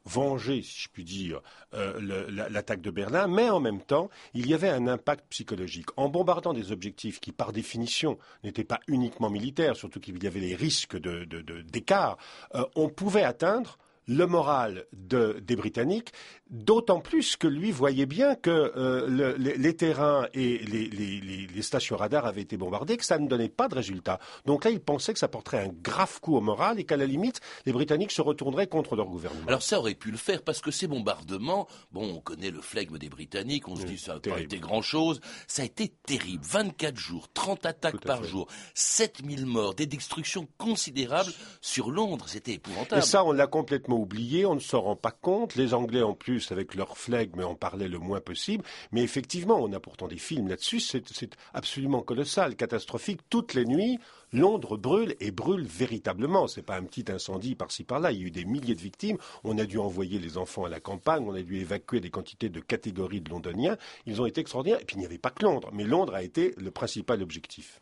venger, 0.08 0.62
si 0.62 0.82
je 0.82 0.88
puis 0.88 1.04
dire, 1.04 1.40
euh, 1.74 2.48
l'attaque 2.50 2.80
de 2.80 2.90
Berlin, 2.90 3.28
mais 3.28 3.50
en 3.50 3.60
même 3.60 3.82
temps, 3.82 4.08
il 4.34 4.48
y 4.48 4.54
avait 4.54 4.70
un 4.70 4.88
impact 4.88 5.26
psychologique. 5.28 5.88
En 5.96 6.08
bombardant 6.08 6.54
des 6.54 6.72
objectifs 6.72 7.20
qui, 7.20 7.30
par 7.30 7.52
définition, 7.52 8.18
n'étaient 8.42 8.64
pas 8.64 8.80
uniquement 8.88 9.30
militaires, 9.30 9.76
surtout 9.76 10.00
qu'il 10.00 10.22
y 10.22 10.26
avait 10.26 10.40
les 10.40 10.54
risques 10.54 10.96
d'écart, 10.96 12.16
de, 12.54 12.58
euh, 12.58 12.64
on 12.74 12.88
pouvait 12.88 13.24
atteindre 13.24 13.78
le 14.08 14.26
moral 14.26 14.86
des 14.92 15.56
Britanniques, 15.56 16.12
d'autant 16.50 17.00
plus 17.00 17.36
que 17.36 17.46
lui 17.46 17.70
voyait 17.70 18.06
bien 18.06 18.34
que 18.34 18.50
euh, 18.50 19.36
les, 19.36 19.76
terrains 19.76 20.26
et 20.32 20.58
les, 20.58 21.62
stations 21.62 21.96
radars 21.96 22.24
avaient 22.24 22.40
été 22.40 22.56
bombardés, 22.56 22.96
que 22.96 23.04
ça 23.04 23.18
ne 23.18 23.28
donnait 23.28 23.50
pas 23.50 23.68
de 23.68 23.74
résultat. 23.74 24.18
Donc 24.46 24.64
là, 24.64 24.70
il 24.70 24.80
pensait 24.80 25.12
que 25.12 25.18
ça 25.18 25.28
porterait 25.28 25.66
un 25.66 25.72
grave 25.82 26.20
coup 26.20 26.36
au 26.36 26.40
moral 26.40 26.80
et 26.80 26.84
qu'à 26.84 26.96
la 26.96 27.04
limite, 27.04 27.40
les 27.66 27.72
Britanniques 27.72 28.12
se 28.12 28.22
retourneraient 28.22 28.66
contre 28.66 28.96
leur 28.96 29.06
gouvernement. 29.06 29.46
Alors 29.46 29.62
ça 29.62 29.78
aurait 29.78 29.94
pu 29.94 30.10
le 30.10 30.16
faire 30.16 30.42
parce 30.42 30.60
que 30.60 30.70
ces 30.70 30.86
bombardements, 30.86 31.68
bon, 31.92 32.14
on 32.16 32.20
connaît 32.20 32.50
le 32.50 32.62
flegme 32.62 32.96
des 32.96 33.10
Britanniques, 33.10 33.68
on 33.68 33.76
se 33.76 33.84
dit 33.84 33.98
ça 33.98 34.14
n'a 34.14 34.20
pas 34.20 34.40
été 34.40 34.58
grand-chose, 34.58 35.20
ça 35.46 35.62
a 35.62 35.64
été 35.66 35.92
terrible. 36.06 36.44
24 36.44 36.96
jours, 36.96 37.28
30 37.34 37.66
attaques 37.66 38.00
par 38.00 38.24
jour, 38.24 38.48
7000 38.74 39.44
morts, 39.44 39.74
des 39.74 39.86
destructions 39.86 40.48
considérables 40.56 41.32
sur 41.60 41.90
Londres, 41.90 42.24
c'était 42.28 42.52
épouvantable. 42.52 43.02
Et 43.02 43.04
ça, 43.04 43.24
on 43.24 43.32
l'a 43.32 43.46
complètement 43.46 43.97
oublié, 43.98 44.46
on 44.46 44.54
ne 44.54 44.60
s'en 44.60 44.80
rend 44.80 44.96
pas 44.96 45.10
compte. 45.10 45.54
Les 45.56 45.74
Anglais, 45.74 46.02
en 46.02 46.14
plus, 46.14 46.52
avec 46.52 46.74
leur 46.74 46.96
flegme, 46.96 47.42
en 47.42 47.54
parlaient 47.54 47.88
le 47.88 47.98
moins 47.98 48.20
possible. 48.20 48.64
Mais 48.92 49.02
effectivement, 49.02 49.58
on 49.60 49.72
a 49.72 49.80
pourtant 49.80 50.08
des 50.08 50.18
films 50.18 50.48
là-dessus. 50.48 50.80
C'est 50.80 51.36
absolument 51.54 52.02
colossal, 52.02 52.56
catastrophique. 52.56 53.20
Toutes 53.30 53.54
les 53.54 53.64
nuits, 53.64 53.98
Londres 54.32 54.76
brûle 54.76 55.16
et 55.20 55.30
brûle 55.30 55.64
véritablement. 55.66 56.46
Ce 56.46 56.60
n'est 56.60 56.64
pas 56.64 56.76
un 56.76 56.84
petit 56.84 57.10
incendie 57.10 57.54
par-ci 57.54 57.84
par-là. 57.84 58.12
Il 58.12 58.20
y 58.20 58.24
a 58.24 58.26
eu 58.26 58.30
des 58.30 58.44
milliers 58.44 58.74
de 58.74 58.80
victimes. 58.80 59.18
On 59.44 59.58
a 59.58 59.64
dû 59.64 59.78
envoyer 59.78 60.18
les 60.18 60.38
enfants 60.38 60.64
à 60.64 60.68
la 60.68 60.80
campagne. 60.80 61.24
On 61.26 61.34
a 61.34 61.42
dû 61.42 61.58
évacuer 61.58 62.00
des 62.00 62.10
quantités 62.10 62.48
de 62.48 62.60
catégories 62.60 63.20
de 63.20 63.30
Londoniens. 63.30 63.76
Ils 64.06 64.20
ont 64.20 64.26
été 64.26 64.40
extraordinaires. 64.40 64.80
Et 64.80 64.84
puis 64.84 64.96
il 64.96 65.00
n'y 65.00 65.06
avait 65.06 65.18
pas 65.18 65.30
que 65.30 65.44
Londres, 65.44 65.70
mais 65.72 65.84
Londres 65.84 66.14
a 66.14 66.22
été 66.22 66.54
le 66.56 66.70
principal 66.70 67.22
objectif. 67.22 67.80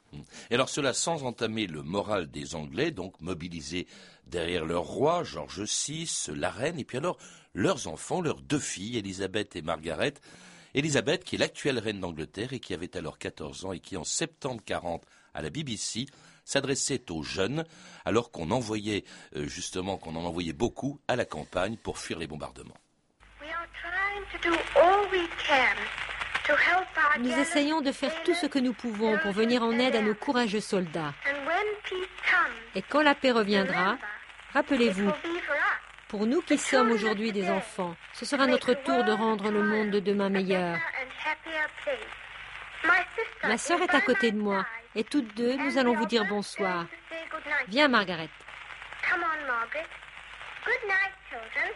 Et 0.51 0.55
alors 0.55 0.69
cela 0.69 0.93
sans 0.93 1.25
entamer 1.25 1.67
le 1.67 1.83
moral 1.83 2.31
des 2.31 2.55
Anglais, 2.55 2.91
donc 2.91 3.21
mobilisés 3.21 3.87
derrière 4.27 4.65
leur 4.65 4.85
roi, 4.85 5.25
George 5.25 5.63
VI, 5.63 6.09
la 6.35 6.51
reine, 6.51 6.79
et 6.79 6.85
puis 6.85 6.99
alors 6.99 7.19
leurs 7.55 7.89
enfants, 7.89 8.21
leurs 8.21 8.41
deux 8.41 8.59
filles, 8.59 8.99
Elisabeth 8.99 9.57
et 9.57 9.63
Margaret. 9.63 10.15
Elisabeth, 10.75 11.25
qui 11.25 11.37
est 11.37 11.39
l'actuelle 11.39 11.79
reine 11.79 12.01
d'Angleterre 12.01 12.53
et 12.53 12.61
qui 12.61 12.75
avait 12.75 12.97
alors 12.97 13.19
14 13.19 13.65
ans 13.65 13.73
et 13.73 13.81
qui 13.81 13.97
en 13.97 14.05
septembre 14.05 14.61
40 14.65 15.03
à 15.37 15.42
la 15.42 15.51
BBC 15.51 16.07
s'adressait 16.44 17.11
aux 17.11 17.22
jeunes 17.22 17.64
alors 18.05 18.31
qu'on 18.31 18.51
envoyait 18.51 19.05
euh, 19.37 19.46
justement 19.46 19.99
qu'on 19.99 20.16
en 20.16 20.25
envoyait 20.25 20.55
beaucoup 20.55 20.99
à 21.09 21.16
la 21.16 21.25
campagne 21.25 21.77
pour 21.77 21.99
fuir 21.99 22.18
les 22.18 22.27
bombardements. 22.27 22.77
Nous 27.18 27.33
essayons 27.33 27.81
de 27.81 27.92
faire 27.92 28.22
tout 28.22 28.35
ce 28.35 28.46
que 28.46 28.59
nous 28.59 28.72
pouvons 28.72 29.18
pour 29.18 29.33
venir 29.33 29.62
en 29.62 29.72
aide 29.72 29.96
à 29.96 30.01
nos 30.01 30.14
courageux 30.14 30.61
soldats. 30.61 31.12
Et 32.75 32.83
quand 32.83 33.03
la 33.03 33.14
paix 33.14 33.33
reviendra, 33.33 33.99
rappelez-vous, 34.53 35.11
pour 36.09 36.27
nous 36.27 36.40
qui 36.40 36.57
sommes 36.57 36.92
aujourd'hui 36.92 37.33
des 37.33 37.51
enfants, 37.51 37.96
ce 38.14 38.25
sera 38.25 38.46
notre 38.46 38.75
tour 38.75 39.03
de 39.05 39.12
rendre 39.12 39.51
le 39.51 39.62
monde 39.62 39.90
de 39.90 40.01
demain 40.01 40.29
meilleur. 40.29 40.79
Ma 43.42 43.59
sœur 43.59 43.83
est 43.83 43.94
à 43.94 44.01
côté 44.01 44.31
de 44.31 44.38
moi 44.38 44.64
et 44.97 45.05
toutes 45.05 45.35
deux, 45.37 45.57
nous 45.57 45.79
allons 45.79 45.95
vous 45.95 46.07
dire 46.07 46.25
bonsoir. 46.29 46.87
Viens, 47.69 47.89
Margaret. 47.89 48.31
Come 49.09 49.21
on, 49.23 49.47
Margaret. 49.47 49.87
Good 50.65 50.89
night, 50.89 51.13
children. 51.31 51.73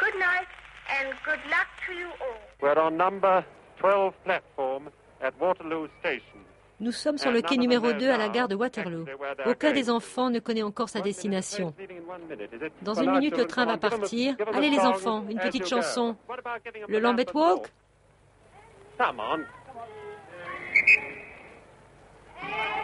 Good 0.00 0.14
night 0.18 0.48
and 0.88 1.14
good 1.24 1.40
luck 1.50 1.66
to 1.86 1.92
you 1.92 2.08
all. 2.20 2.38
We're 2.62 2.78
on 2.78 2.96
number 2.96 3.44
12 3.80 4.14
platform 4.24 4.90
at 5.20 5.32
Waterloo 5.40 5.88
Station. 6.00 6.38
Nous 6.80 6.92
sommes 6.92 7.18
sur 7.18 7.32
le 7.32 7.42
quai 7.42 7.56
numéro 7.56 7.92
2 7.92 8.08
à 8.08 8.16
la 8.16 8.28
gare 8.28 8.46
de 8.46 8.54
Waterloo. 8.54 9.04
Aucun 9.46 9.72
des 9.72 9.90
enfants 9.90 10.30
ne 10.30 10.38
connaît 10.38 10.62
encore 10.62 10.88
sa 10.88 11.00
destination. 11.00 11.74
Dans 12.82 12.94
une 12.94 13.10
minute, 13.10 13.36
le 13.36 13.46
train 13.46 13.66
va 13.66 13.76
partir. 13.78 14.36
Allez 14.54 14.70
les 14.70 14.78
enfants, 14.78 15.24
une 15.28 15.40
petite 15.40 15.66
chanson. 15.66 16.16
Le 16.88 17.00
Lambeth 17.00 17.34
Walk? 17.34 17.72
Come 18.96 19.20
on. 19.20 19.40
Amen. 22.42 22.77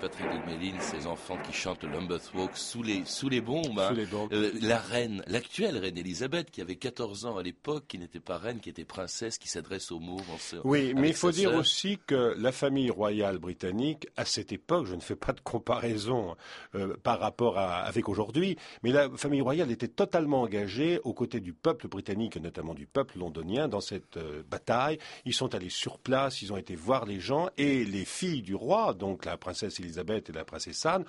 Patrick 0.00 0.28
de 0.28 0.80
ces 0.80 1.06
enfants 1.06 1.36
qui 1.44 1.52
chantent 1.52 1.82
le 1.82 1.90
Lambeth 1.90 2.30
Walk 2.34 2.50
sous 2.54 2.82
les, 2.82 3.04
sous 3.04 3.28
les 3.28 3.40
bombes. 3.40 3.78
Hein. 3.78 3.94
Euh, 4.32 4.52
la 4.60 4.78
reine, 4.78 5.22
l'actuelle 5.26 5.76
reine 5.78 5.98
Elisabeth, 5.98 6.50
qui 6.50 6.60
avait 6.60 6.76
14 6.76 7.26
ans 7.26 7.36
à 7.36 7.42
l'époque, 7.42 7.84
qui 7.88 7.98
n'était 7.98 8.20
pas 8.20 8.38
reine, 8.38 8.60
qui 8.60 8.70
était 8.70 8.84
princesse, 8.84 9.36
qui 9.36 9.48
s'adresse 9.48 9.90
aux 9.90 9.98
mots. 9.98 10.20
Oui, 10.64 10.94
mais 10.94 11.08
il 11.08 11.14
faut 11.14 11.32
dire 11.32 11.54
aussi 11.54 11.98
que 12.06 12.34
la 12.38 12.52
famille 12.52 12.90
royale 12.90 13.38
britannique, 13.38 14.06
à 14.16 14.24
cette 14.24 14.52
époque, 14.52 14.86
je 14.86 14.94
ne 14.94 15.00
fais 15.00 15.16
pas 15.16 15.32
de 15.32 15.40
comparaison 15.40 16.36
euh, 16.74 16.96
par 17.02 17.18
rapport 17.18 17.58
à, 17.58 17.78
avec 17.80 18.08
aujourd'hui, 18.08 18.56
mais 18.82 18.92
la 18.92 19.10
famille 19.16 19.40
royale 19.40 19.72
était 19.72 19.88
totalement 19.88 20.42
engagée 20.42 21.00
aux 21.02 21.14
côtés 21.14 21.40
du 21.40 21.52
peuple 21.52 21.88
britannique, 21.88 22.36
notamment 22.36 22.74
du 22.74 22.86
peuple 22.86 23.18
londonien, 23.18 23.66
dans 23.66 23.80
cette 23.80 24.18
euh, 24.18 24.42
bataille. 24.48 24.98
Ils 25.24 25.34
sont 25.34 25.54
allés 25.54 25.70
sur 25.70 25.98
place, 25.98 26.42
ils 26.42 26.52
ont 26.52 26.56
été 26.56 26.76
voir 26.76 27.06
les 27.06 27.18
gens, 27.18 27.48
et 27.56 27.84
les 27.84 28.04
filles 28.04 28.42
du 28.42 28.54
roi, 28.54 28.94
donc 28.94 29.24
la 29.24 29.36
princesse 29.36 29.47
princesse 29.48 29.80
Elisabeth 29.80 30.28
et 30.28 30.32
la 30.32 30.44
princesse 30.44 30.84
Anne, 30.84 31.04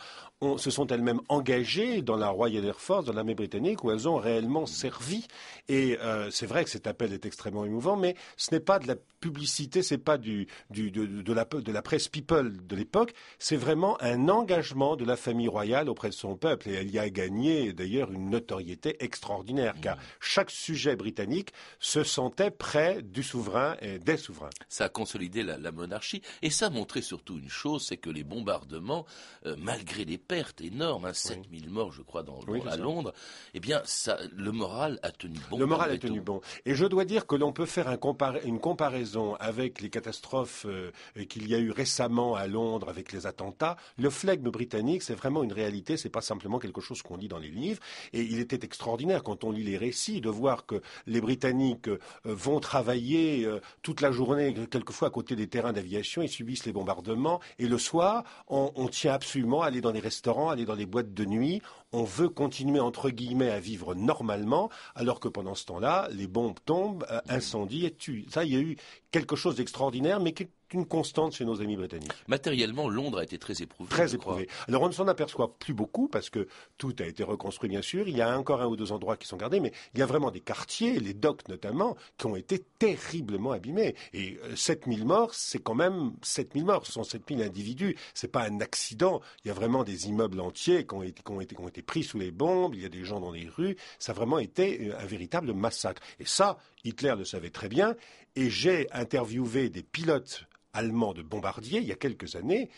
se 0.57 0.71
sont 0.71 0.87
elles-mêmes 0.87 1.19
engagées 1.27 2.01
dans 2.01 2.15
la 2.15 2.29
Royal 2.29 2.63
Air 2.63 2.79
Force, 2.79 3.03
dans 3.03 3.11
l'armée 3.11 3.35
britannique, 3.35 3.83
où 3.83 3.91
elles 3.91 4.07
ont 4.07 4.15
réellement 4.15 4.65
servi. 4.65 5.27
Et 5.67 5.97
euh, 6.01 6.31
c'est 6.31 6.45
vrai 6.45 6.63
que 6.63 6.69
cet 6.69 6.87
appel 6.87 7.11
est 7.11 7.25
extrêmement 7.25 7.65
émouvant, 7.65 7.97
mais 7.97 8.15
ce 8.37 8.53
n'est 8.53 8.61
pas 8.61 8.79
de 8.79 8.87
la 8.87 8.95
publicité, 9.19 9.83
c'est 9.83 9.97
pas 9.97 10.17
du, 10.17 10.47
du 10.69 10.89
de, 10.91 11.05
de, 11.05 11.33
la, 11.33 11.43
de 11.43 11.71
la 11.73 11.81
presse 11.81 12.07
people 12.07 12.65
de 12.65 12.75
l'époque, 12.77 13.13
c'est 13.37 13.57
vraiment 13.57 14.01
un 14.01 14.29
engagement 14.29 14.95
de 14.95 15.03
la 15.03 15.17
famille 15.17 15.49
royale 15.49 15.89
auprès 15.89 16.07
de 16.07 16.13
son 16.13 16.37
peuple. 16.37 16.69
Et 16.69 16.73
elle 16.75 16.89
y 16.89 16.99
a 16.99 17.09
gagné 17.09 17.73
d'ailleurs 17.73 18.09
une 18.13 18.29
notoriété 18.29 18.95
extraordinaire, 19.03 19.75
car 19.81 19.97
chaque 20.21 20.49
sujet 20.49 20.95
britannique 20.95 21.51
se 21.79 22.05
sentait 22.05 22.51
près 22.51 23.01
du 23.01 23.23
souverain 23.23 23.75
et 23.81 23.99
des 23.99 24.15
souverains. 24.15 24.49
Ça 24.69 24.85
a 24.85 24.89
consolidé 24.89 25.43
la, 25.43 25.57
la 25.57 25.73
monarchie, 25.73 26.21
et 26.41 26.49
ça 26.49 26.67
a 26.67 26.69
montré 26.69 27.01
surtout 27.01 27.37
une 27.37 27.49
chose, 27.49 27.85
c'est 27.85 27.97
que 27.97 28.09
les 28.09 28.23
bombardements, 28.29 29.05
euh, 29.45 29.55
malgré 29.57 30.05
les 30.05 30.17
pertes 30.17 30.61
énormes, 30.61 31.05
hein, 31.05 31.13
7000 31.13 31.69
morts 31.69 31.91
je 31.91 32.01
crois 32.01 32.23
dans, 32.23 32.39
à 32.67 32.77
Londres, 32.77 33.13
eh 33.53 33.59
bien 33.59 33.81
ça, 33.85 34.17
le 34.35 34.51
moral 34.51 34.99
a 35.03 35.11
tenu 35.11 35.37
bon. 35.49 35.57
Le 35.57 35.65
moral 35.65 35.91
a 35.91 35.97
tenu 35.97 36.21
bon. 36.21 36.41
Et 36.65 36.75
je 36.75 36.85
dois 36.85 37.05
dire 37.05 37.27
que 37.27 37.35
l'on 37.35 37.51
peut 37.51 37.65
faire 37.65 37.87
un 37.87 37.97
une 38.45 38.59
comparaison 38.59 39.35
avec 39.35 39.81
les 39.81 39.89
catastrophes 39.89 40.65
euh, 40.65 40.91
qu'il 41.27 41.47
y 41.47 41.55
a 41.55 41.59
eu 41.59 41.71
récemment 41.71 42.35
à 42.35 42.47
Londres 42.47 42.89
avec 42.89 43.11
les 43.11 43.27
attentats. 43.27 43.77
Le 43.97 44.09
flegme 44.09 44.49
britannique, 44.49 45.03
c'est 45.03 45.15
vraiment 45.15 45.43
une 45.43 45.53
réalité, 45.53 45.97
c'est 45.97 46.09
pas 46.09 46.21
simplement 46.21 46.59
quelque 46.59 46.81
chose 46.81 47.01
qu'on 47.01 47.17
lit 47.17 47.27
dans 47.27 47.37
les 47.37 47.49
livres. 47.49 47.81
Et 48.13 48.21
il 48.21 48.39
était 48.39 48.65
extraordinaire 48.65 49.23
quand 49.23 49.43
on 49.43 49.51
lit 49.51 49.63
les 49.63 49.77
récits 49.77 50.21
de 50.21 50.29
voir 50.29 50.65
que 50.65 50.81
les 51.07 51.21
Britanniques 51.21 51.87
euh, 51.87 51.99
vont 52.23 52.59
travailler 52.59 53.47
toute 53.81 54.01
la 54.01 54.11
journée, 54.11 54.53
quelquefois 54.69 55.09
à 55.09 55.11
côté 55.11 55.35
des 55.35 55.47
terrains 55.47 55.73
d'aviation, 55.73 56.21
ils 56.21 56.29
subissent 56.29 56.65
les 56.65 56.73
bombardements. 56.73 57.39
Et 57.57 57.67
le 57.67 57.77
soir, 57.77 58.18
on, 58.47 58.71
on 58.75 58.87
tient 58.87 59.13
absolument 59.13 59.61
à 59.61 59.67
aller 59.67 59.81
dans 59.81 59.91
les 59.91 59.99
restaurants, 59.99 60.49
aller 60.49 60.65
dans 60.65 60.75
les 60.75 60.85
boîtes 60.85 61.13
de 61.13 61.25
nuit. 61.25 61.61
On 61.91 62.03
veut 62.03 62.29
continuer, 62.29 62.79
entre 62.79 63.09
guillemets, 63.09 63.49
à 63.49 63.59
vivre 63.59 63.95
normalement, 63.95 64.69
alors 64.95 65.19
que 65.19 65.27
pendant 65.27 65.55
ce 65.55 65.65
temps-là, 65.65 66.07
les 66.11 66.27
bombes 66.27 66.59
tombent, 66.65 67.05
euh, 67.11 67.19
incendient 67.29 67.87
et 67.87 67.91
tuent. 67.91 68.25
Ça, 68.29 68.43
il 68.43 68.53
y 68.53 68.57
a 68.57 68.59
eu 68.59 68.77
quelque 69.11 69.35
chose 69.35 69.55
d'extraordinaire, 69.55 70.19
mais 70.19 70.33
qui 70.33 70.47
une 70.73 70.85
constante 70.85 71.33
chez 71.33 71.45
nos 71.45 71.61
amis 71.61 71.75
britanniques. 71.75 72.11
Matériellement, 72.27 72.89
Londres 72.89 73.19
a 73.19 73.23
été 73.23 73.37
très 73.37 73.61
éprouvé. 73.61 73.89
Très 73.89 74.15
éprouvé. 74.15 74.47
Alors 74.67 74.83
on 74.83 74.87
ne 74.87 74.93
s'en 74.93 75.07
aperçoit 75.07 75.55
plus 75.57 75.73
beaucoup 75.73 76.07
parce 76.07 76.29
que 76.29 76.47
tout 76.77 76.95
a 76.99 77.05
été 77.05 77.23
reconstruit 77.23 77.69
bien 77.69 77.81
sûr. 77.81 78.07
Il 78.07 78.17
y 78.17 78.21
a 78.21 78.37
encore 78.37 78.61
un 78.61 78.67
ou 78.67 78.75
deux 78.75 78.91
endroits 78.91 79.17
qui 79.17 79.27
sont 79.27 79.37
gardés, 79.37 79.59
mais 79.59 79.71
il 79.93 79.99
y 79.99 80.03
a 80.03 80.05
vraiment 80.05 80.31
des 80.31 80.39
quartiers, 80.39 80.99
les 80.99 81.13
docks 81.13 81.47
notamment, 81.47 81.95
qui 82.17 82.25
ont 82.27 82.35
été 82.35 82.59
terriblement 82.79 83.51
abîmés. 83.51 83.95
Et 84.13 84.39
7000 84.55 85.01
euh, 85.01 85.05
morts, 85.05 85.33
c'est 85.33 85.59
quand 85.59 85.75
même 85.75 86.13
7000 86.23 86.65
morts. 86.65 86.85
Ce 86.85 86.93
sont 86.93 87.03
7000 87.03 87.41
individus. 87.43 87.95
C'est 88.13 88.31
pas 88.31 88.43
un 88.43 88.59
accident. 88.59 89.21
Il 89.43 89.47
y 89.47 89.51
a 89.51 89.53
vraiment 89.53 89.83
des 89.83 90.07
immeubles 90.07 90.39
entiers 90.39 90.85
qui 90.85 90.95
ont 90.95 91.03
été, 91.03 91.21
qui 91.23 91.31
ont 91.31 91.41
été, 91.41 91.55
qui 91.55 91.61
ont 91.61 91.67
été 91.67 91.81
pris 91.81 92.03
sous 92.03 92.19
les 92.19 92.31
bombes. 92.31 92.75
Il 92.75 92.81
y 92.81 92.85
a 92.85 92.89
des 92.89 93.03
gens 93.03 93.19
dans 93.19 93.31
les 93.31 93.47
rues. 93.47 93.75
Ça 93.97 94.11
a 94.11 94.15
vraiment 94.15 94.39
été 94.39 94.89
euh, 94.89 94.99
un 94.99 95.05
véritable 95.05 95.53
massacre. 95.53 96.01
Et 96.19 96.25
ça, 96.25 96.57
Hitler 96.83 97.15
le 97.17 97.25
savait 97.25 97.49
très 97.49 97.69
bien. 97.69 97.95
Et 98.35 98.49
j'ai 98.49 98.87
interviewé 98.91 99.69
des 99.69 99.83
pilotes 99.83 100.45
allemand 100.79 101.13
de 101.13 101.21
bombardier 101.21 101.79
il 101.79 101.87
y 101.87 101.91
a 101.91 101.95
quelques 101.95 102.35
années 102.35 102.69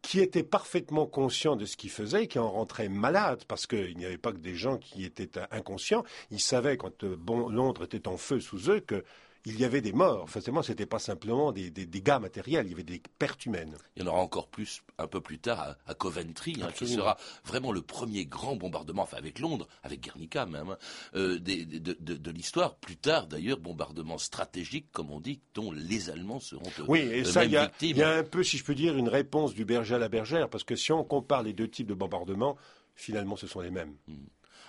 qui 0.00 0.18
étaient 0.18 0.42
parfaitement 0.42 1.06
conscients 1.06 1.54
de 1.54 1.64
ce 1.64 1.76
qu'ils 1.76 1.90
faisaient 1.90 2.24
et 2.24 2.26
qui 2.26 2.40
en 2.40 2.50
rentraient 2.50 2.88
malades 2.88 3.44
parce 3.46 3.66
qu'il 3.68 3.96
n'y 3.96 4.04
avait 4.04 4.18
pas 4.18 4.32
que 4.32 4.38
des 4.38 4.56
gens 4.56 4.76
qui 4.76 5.04
étaient 5.04 5.38
inconscients. 5.52 6.02
Ils 6.32 6.40
savaient 6.40 6.76
quand 6.76 7.04
euh, 7.04 7.16
Londres 7.26 7.84
était 7.84 8.08
en 8.08 8.16
feu 8.16 8.40
sous 8.40 8.68
eux 8.68 8.80
que 8.80 9.04
il 9.44 9.58
y 9.58 9.64
avait 9.64 9.80
des 9.80 9.92
morts. 9.92 10.28
Forcément, 10.30 10.62
ce 10.62 10.72
n'était 10.72 10.86
pas 10.86 10.98
simplement 10.98 11.52
des, 11.52 11.70
dégâts 11.70 12.18
matériels, 12.20 12.66
il 12.66 12.70
y 12.70 12.74
avait 12.74 12.82
des 12.82 13.02
pertes 13.18 13.44
humaines. 13.46 13.76
Il 13.96 14.02
y 14.02 14.06
en 14.06 14.10
aura 14.12 14.20
encore 14.20 14.48
plus 14.48 14.82
un 14.98 15.06
peu 15.06 15.20
plus 15.20 15.38
tard 15.38 15.76
à, 15.86 15.94
Coventry, 15.94 16.56
hein, 16.62 16.68
qui 16.74 16.86
sera 16.86 17.16
vraiment 17.44 17.72
le 17.72 17.82
premier 17.82 18.24
grand 18.24 18.56
bombardement, 18.56 19.02
enfin 19.02 19.16
avec 19.16 19.38
Londres, 19.38 19.66
avec 19.82 20.00
Guernica 20.00 20.46
même, 20.46 20.70
hein, 20.70 20.78
euh, 21.14 21.38
de, 21.38 22.30
l'histoire. 22.30 22.76
Plus 22.76 22.96
tard, 22.96 23.26
d'ailleurs, 23.26 23.58
bombardement 23.58 24.18
stratégique, 24.18 24.86
comme 24.92 25.10
on 25.10 25.20
dit, 25.20 25.40
dont 25.54 25.72
les 25.72 26.10
Allemands 26.10 26.40
seront 26.40 26.70
euh, 26.78 26.84
Oui, 26.88 27.00
et 27.00 27.24
ça, 27.24 27.44
il 27.44 27.50
y, 27.50 27.56
a 27.56 27.70
un 28.10 28.24
peu, 28.24 28.42
si 28.42 28.58
je 28.58 28.64
peux 28.64 28.74
dire, 28.74 28.96
une 28.96 29.08
réponse 29.08 29.54
du 29.54 29.64
berger 29.64 29.96
à 29.96 29.98
la 29.98 30.08
bergère, 30.08 30.48
parce 30.48 30.64
que 30.64 30.76
si 30.76 30.92
on 30.92 31.04
compare 31.04 31.42
les 31.42 31.52
deux 31.52 31.68
types 31.68 31.88
de 31.88 31.94
bombardements, 31.94 32.56
finalement, 32.94 33.36
ce 33.36 33.46
sont 33.46 33.60
les 33.60 33.70
mêmes. 33.70 33.94
Hmm 34.06 34.24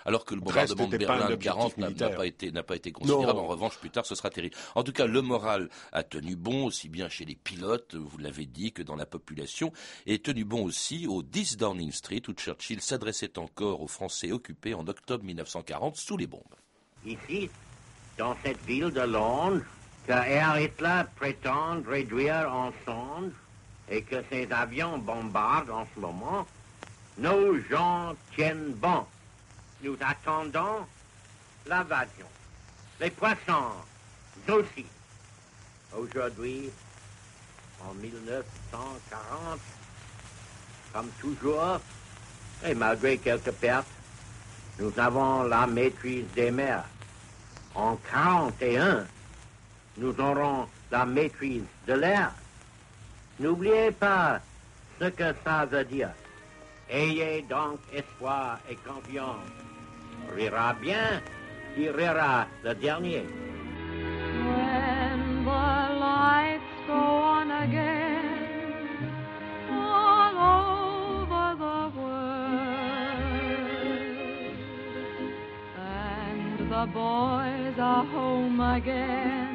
alors 0.05 0.25
que 0.25 0.35
le 0.35 0.41
bombardement 0.41 0.87
de 0.87 0.97
Berlin 0.97 1.29
de 1.29 1.35
40 1.35 1.77
n'a 1.77 2.09
pas 2.09 2.25
été 2.25 2.51
n'a 2.51 2.63
pas 2.63 2.75
été 2.75 2.91
considérable. 2.91 3.39
En 3.39 3.47
revanche, 3.47 3.77
plus 3.77 3.89
tard, 3.89 4.05
ce 4.05 4.15
sera 4.15 4.29
terrible. 4.29 4.55
En 4.75 4.83
tout 4.83 4.91
cas, 4.91 5.05
le 5.05 5.21
moral 5.21 5.69
a 5.91 6.03
tenu 6.03 6.35
bon 6.35 6.65
aussi 6.65 6.89
bien 6.89 7.09
chez 7.09 7.25
les 7.25 7.35
pilotes, 7.35 7.95
vous 7.95 8.17
l'avez 8.17 8.45
dit, 8.45 8.71
que 8.71 8.83
dans 8.83 8.95
la 8.95 9.05
population, 9.05 9.71
et 10.05 10.19
tenu 10.19 10.43
bon 10.43 10.63
aussi 10.63 11.07
au 11.07 11.23
10 11.23 11.57
Downing 11.57 11.91
Street 11.91 12.21
où 12.27 12.33
Churchill 12.33 12.81
s'adressait 12.81 13.37
encore 13.37 13.81
aux 13.81 13.87
Français 13.87 14.31
occupés 14.31 14.73
en 14.73 14.87
octobre 14.87 15.23
1940 15.23 15.95
sous 15.95 16.17
les 16.17 16.27
bombes. 16.27 16.41
Ici, 17.05 17.49
dans 18.17 18.35
cette 18.43 18.63
ville 18.65 18.91
de 18.91 19.01
Londres, 19.01 19.61
que 20.07 20.11
Air 20.11 20.59
Hitler 20.59 21.03
prétend 21.15 21.81
réduire 21.87 22.53
en 22.53 22.71
sonde 22.85 23.31
et 23.89 24.01
que 24.01 24.17
ses 24.29 24.51
avions 24.51 24.97
bombardent 24.97 25.71
en 25.71 25.87
ce 25.93 25.99
moment, 25.99 26.45
nos 27.17 27.57
gens 27.69 28.13
tiennent 28.35 28.73
bon 28.73 29.05
nous 29.83 29.97
attendons 30.01 30.85
l'invasion. 31.67 32.25
Les 32.99 33.09
poissons 33.09 33.73
aussi. 34.47 34.85
Aujourd'hui, 35.95 36.69
en 37.85 37.93
1940, 37.95 39.59
comme 40.93 41.09
toujours, 41.19 41.79
et 42.65 42.73
malgré 42.73 43.17
quelques 43.17 43.51
pertes, 43.51 43.87
nous 44.79 44.91
avons 44.97 45.43
la 45.43 45.67
maîtrise 45.67 46.25
des 46.33 46.49
mers. 46.49 46.85
En 47.75 47.97
41, 48.11 49.05
nous 49.97 50.19
aurons 50.19 50.67
la 50.91 51.05
maîtrise 51.05 51.63
de 51.87 51.93
l'air. 51.93 52.31
N'oubliez 53.39 53.91
pas 53.91 54.39
ce 54.99 55.05
que 55.05 55.33
ça 55.43 55.65
veut 55.65 55.85
dire. 55.85 56.11
Ayez 56.89 57.41
donc 57.43 57.79
espoir 57.91 58.59
et 58.69 58.75
confiance 58.75 59.72
rira 60.29 60.73
bien, 60.81 61.21
qui 61.75 61.89
rira 61.89 62.47
le 62.63 62.75
dernier. 62.75 63.25
When 64.45 65.45
the 65.45 65.95
lights 65.99 66.63
go 66.87 66.93
on 66.93 67.51
again, 67.51 69.11
all 69.71 70.35
over 71.27 71.55
the 71.63 71.81
world, 71.99 73.33
and 75.77 76.69
the 76.69 76.85
boys 76.93 77.77
are 77.79 78.05
home 78.05 78.59
again, 78.59 79.52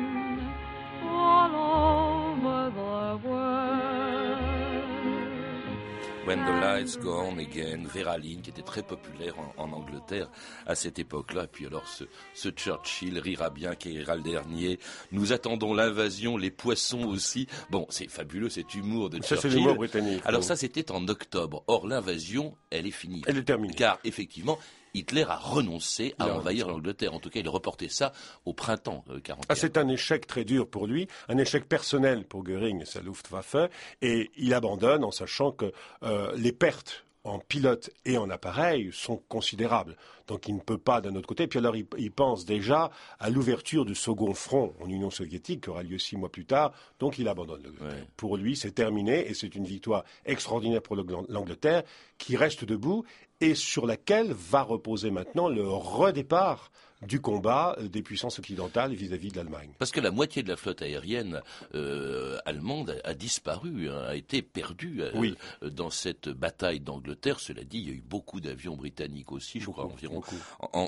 When 6.38 6.46
the 6.46 6.60
Lights 6.60 6.98
Go 6.98 7.20
On 7.20 7.38
Again, 7.38 7.82
Vera 7.92 8.16
Lynn, 8.16 8.42
qui 8.42 8.50
était 8.50 8.62
très 8.62 8.82
populaire 8.82 9.34
en, 9.56 9.72
Angleterre 9.72 10.30
à 10.66 10.76
cette 10.76 11.00
époque-là. 11.00 11.44
Et 11.44 11.48
puis 11.48 11.66
alors 11.66 11.82
ce, 11.88 12.50
Churchill 12.50 13.18
rira 13.18 13.50
bien, 13.50 13.74
qui 13.74 13.90
rira 13.98 14.14
le 14.14 14.22
dernier. 14.22 14.78
Nous 15.10 15.32
attendons 15.32 15.74
l'invasion, 15.74 16.36
les 16.36 16.52
poissons 16.52 17.08
aussi. 17.08 17.48
Bon, 17.70 17.86
c'est 17.88 18.08
fabuleux 18.08 18.50
cet 18.50 18.74
humour 18.74 19.10
de 19.10 19.16
Churchill. 19.16 19.36
Ça, 19.36 19.42
c'est 19.42 19.56
l'humour 19.56 19.74
britannique. 19.74 20.22
Alors 20.24 20.44
ça, 20.44 20.54
c'était 20.54 20.92
en 20.92 21.08
octobre. 21.08 21.64
Or, 21.66 21.88
l'invasion, 21.88 22.56
elle 22.70 22.86
est 22.86 22.92
finie. 22.92 23.22
Elle 23.26 23.38
est 23.38 23.42
terminée. 23.42 23.74
Car 23.74 23.98
effectivement, 24.04 24.58
Hitler 24.94 25.24
a 25.28 25.36
renoncé 25.36 26.14
à 26.18 26.28
envahir 26.28 26.68
l'Angleterre. 26.68 27.14
En 27.14 27.20
tout 27.20 27.30
cas, 27.30 27.40
il 27.40 27.48
a 27.48 27.50
reporté 27.50 27.88
ça 27.88 28.12
au 28.44 28.52
printemps 28.52 29.04
1941. 29.08 29.34
Euh, 29.34 29.46
ah, 29.48 29.54
c'est 29.54 29.76
un 29.76 29.88
échec 29.88 30.26
très 30.26 30.44
dur 30.44 30.68
pour 30.68 30.86
lui, 30.86 31.08
un 31.28 31.38
échec 31.38 31.68
personnel 31.68 32.24
pour 32.24 32.44
Göring 32.44 32.82
et 32.82 32.86
sa 32.86 33.00
Luftwaffe, 33.00 33.56
et 34.02 34.30
il 34.36 34.54
abandonne 34.54 35.04
en 35.04 35.10
sachant 35.10 35.52
que 35.52 35.72
euh, 36.02 36.32
les 36.36 36.52
pertes 36.52 37.04
en 37.28 37.38
pilote 37.38 37.90
et 38.04 38.18
en 38.18 38.30
appareil 38.30 38.90
sont 38.92 39.22
considérables. 39.28 39.96
Donc 40.26 40.48
il 40.48 40.54
ne 40.54 40.60
peut 40.60 40.78
pas 40.78 41.00
d'un 41.00 41.14
autre 41.16 41.26
côté. 41.26 41.46
Puis 41.46 41.58
alors 41.58 41.74
il, 41.76 42.12
pense 42.12 42.44
déjà 42.44 42.90
à 43.18 43.30
l'ouverture 43.30 43.84
du 43.84 43.94
second 43.94 44.34
front 44.34 44.74
en 44.80 44.88
Union 44.88 45.10
soviétique 45.10 45.64
qui 45.64 45.70
aura 45.70 45.82
lieu 45.82 45.98
six 45.98 46.16
mois 46.16 46.30
plus 46.30 46.44
tard. 46.44 46.72
Donc 46.98 47.18
il 47.18 47.28
abandonne. 47.28 47.72
Pour 48.16 48.36
lui, 48.36 48.56
c'est 48.56 48.72
terminé 48.72 49.28
et 49.28 49.34
c'est 49.34 49.54
une 49.54 49.64
victoire 49.64 50.04
extraordinaire 50.24 50.82
pour 50.82 50.96
l'Angleterre 50.96 51.82
qui 52.18 52.36
reste 52.36 52.64
debout 52.64 53.04
et 53.40 53.54
sur 53.54 53.86
laquelle 53.86 54.32
va 54.32 54.62
reposer 54.62 55.10
maintenant 55.10 55.48
le 55.48 55.66
redépart 55.68 56.70
du 57.02 57.20
combat 57.20 57.76
euh, 57.78 57.88
des 57.88 58.02
puissances 58.02 58.38
occidentales 58.38 58.92
vis-à-vis 58.92 59.30
de 59.30 59.36
l'Allemagne. 59.36 59.70
Parce 59.78 59.90
que 59.90 60.00
la 60.00 60.10
moitié 60.10 60.42
de 60.42 60.48
la 60.48 60.56
flotte 60.56 60.82
aérienne 60.82 61.42
euh, 61.74 62.38
allemande 62.44 63.00
a, 63.04 63.14
disparu, 63.14 63.88
hein, 63.88 64.02
a 64.08 64.14
été 64.16 64.42
perdue 64.42 65.02
euh, 65.02 65.34
dans 65.62 65.90
cette 65.90 66.28
bataille 66.28 66.80
d'Angleterre. 66.80 67.40
Cela 67.40 67.62
dit, 67.62 67.78
il 67.78 67.88
y 67.88 67.90
a 67.90 67.94
eu 67.94 68.02
beaucoup 68.04 68.40
d'avions 68.40 68.76
britanniques 68.76 69.32
aussi, 69.32 69.60
je 69.60 69.70
crois, 69.70 69.84
environ, 69.84 70.22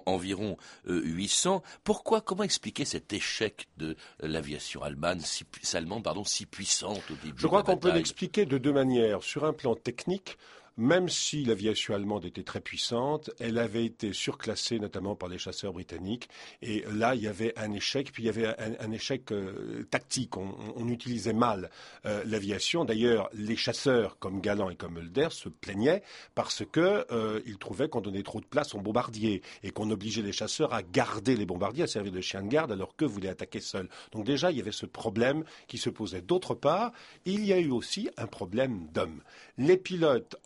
environ 0.07 0.57
800. 0.87 1.62
Pourquoi, 1.85 2.20
comment 2.20 2.42
expliquer 2.42 2.85
cet 2.85 3.12
échec 3.12 3.68
de 3.77 3.96
l'aviation 4.20 4.83
allemande, 4.83 5.20
si, 5.20 5.44
allemande 5.75 6.05
pardon, 6.05 6.25
si 6.25 6.46
puissante 6.46 7.03
au 7.11 7.14
début 7.25 7.38
Je 7.40 7.46
crois 7.46 7.62
qu'on 7.62 7.77
peut 7.77 7.92
l'expliquer 7.92 8.46
de 8.46 8.59
deux 8.59 8.73
manières. 8.73 9.23
Sur 9.23 9.44
un 9.44 9.53
plan 9.53 9.75
technique, 9.75 10.37
même 10.76 11.09
si 11.09 11.44
l'aviation 11.44 11.94
allemande 11.94 12.24
était 12.24 12.42
très 12.42 12.61
puissante, 12.61 13.30
elle 13.38 13.59
avait 13.59 13.85
été 13.85 14.12
surclassée 14.12 14.78
notamment 14.78 15.14
par 15.14 15.28
les 15.28 15.38
chasseurs 15.38 15.72
britanniques. 15.72 16.28
Et 16.62 16.85
là, 16.92 17.14
il 17.14 17.22
y 17.22 17.28
avait 17.28 17.52
un 17.59 17.72
échec, 17.72 18.12
puis 18.12 18.22
il 18.22 18.26
y 18.26 18.28
avait 18.28 18.46
un, 18.46 18.90
échec 18.92 19.30
euh, 19.33 19.85
tactique. 19.90 20.37
On, 20.37 20.88
utilisait 20.88 21.33
mal 21.33 21.70
euh, 22.04 22.24
l'aviation. 22.26 22.85
D'ailleurs, 22.85 23.30
les 23.33 23.56
chasseurs 23.56 24.18
comme 24.18 24.40
Galland 24.40 24.70
et 24.70 24.76
comme 24.76 24.94
Mulder 24.94 25.28
se 25.30 25.48
plaignaient 25.48 26.02
parce 26.35 26.64
qu'ils 26.64 27.04
euh, 27.12 27.40
trouvaient 27.61 27.88
qu'on 27.88 28.00
donnait 28.00 28.22
trop 28.22 28.40
de 28.40 28.46
place 28.46 28.74
aux 28.74 28.80
bombardiers 28.80 29.42
et 29.62 29.70
qu'on 29.70 29.90
obligeait 29.90 30.22
les 30.22 30.33
chasseurs 30.33 30.74
à 30.74 30.83
garder 30.83 31.37
les 31.37 31.46
bombardiers, 31.46 31.85
à 31.85 31.87
servir 31.87 32.12
de 32.12 32.20
chiens 32.20 32.42
de 32.42 32.48
garde, 32.48 32.72
alors 32.72 32.96
qu'eux 32.96 33.06
voulaient 33.06 33.28
attaquer 33.28 33.61
seuls. 33.61 33.88
Donc 34.12 34.24
déjà, 34.24 34.50
il 34.50 34.59
y 34.59 34.61
avait 34.61 34.72
ce 34.72 34.87
problème 34.87 35.44
qui 35.68 35.78
se 35.78 35.90
posait. 35.90 36.22
D'autre 36.22 36.54
part, 36.54 36.92
il 37.24 37.44
y 37.44 37.52
a 37.52 37.59
eu 37.59 37.70
aussi 37.70 38.09
un 38.16 38.26
problème 38.26 38.88
d'hommes. 38.92 39.22
Les 39.59 39.76
pilotes 39.76 40.37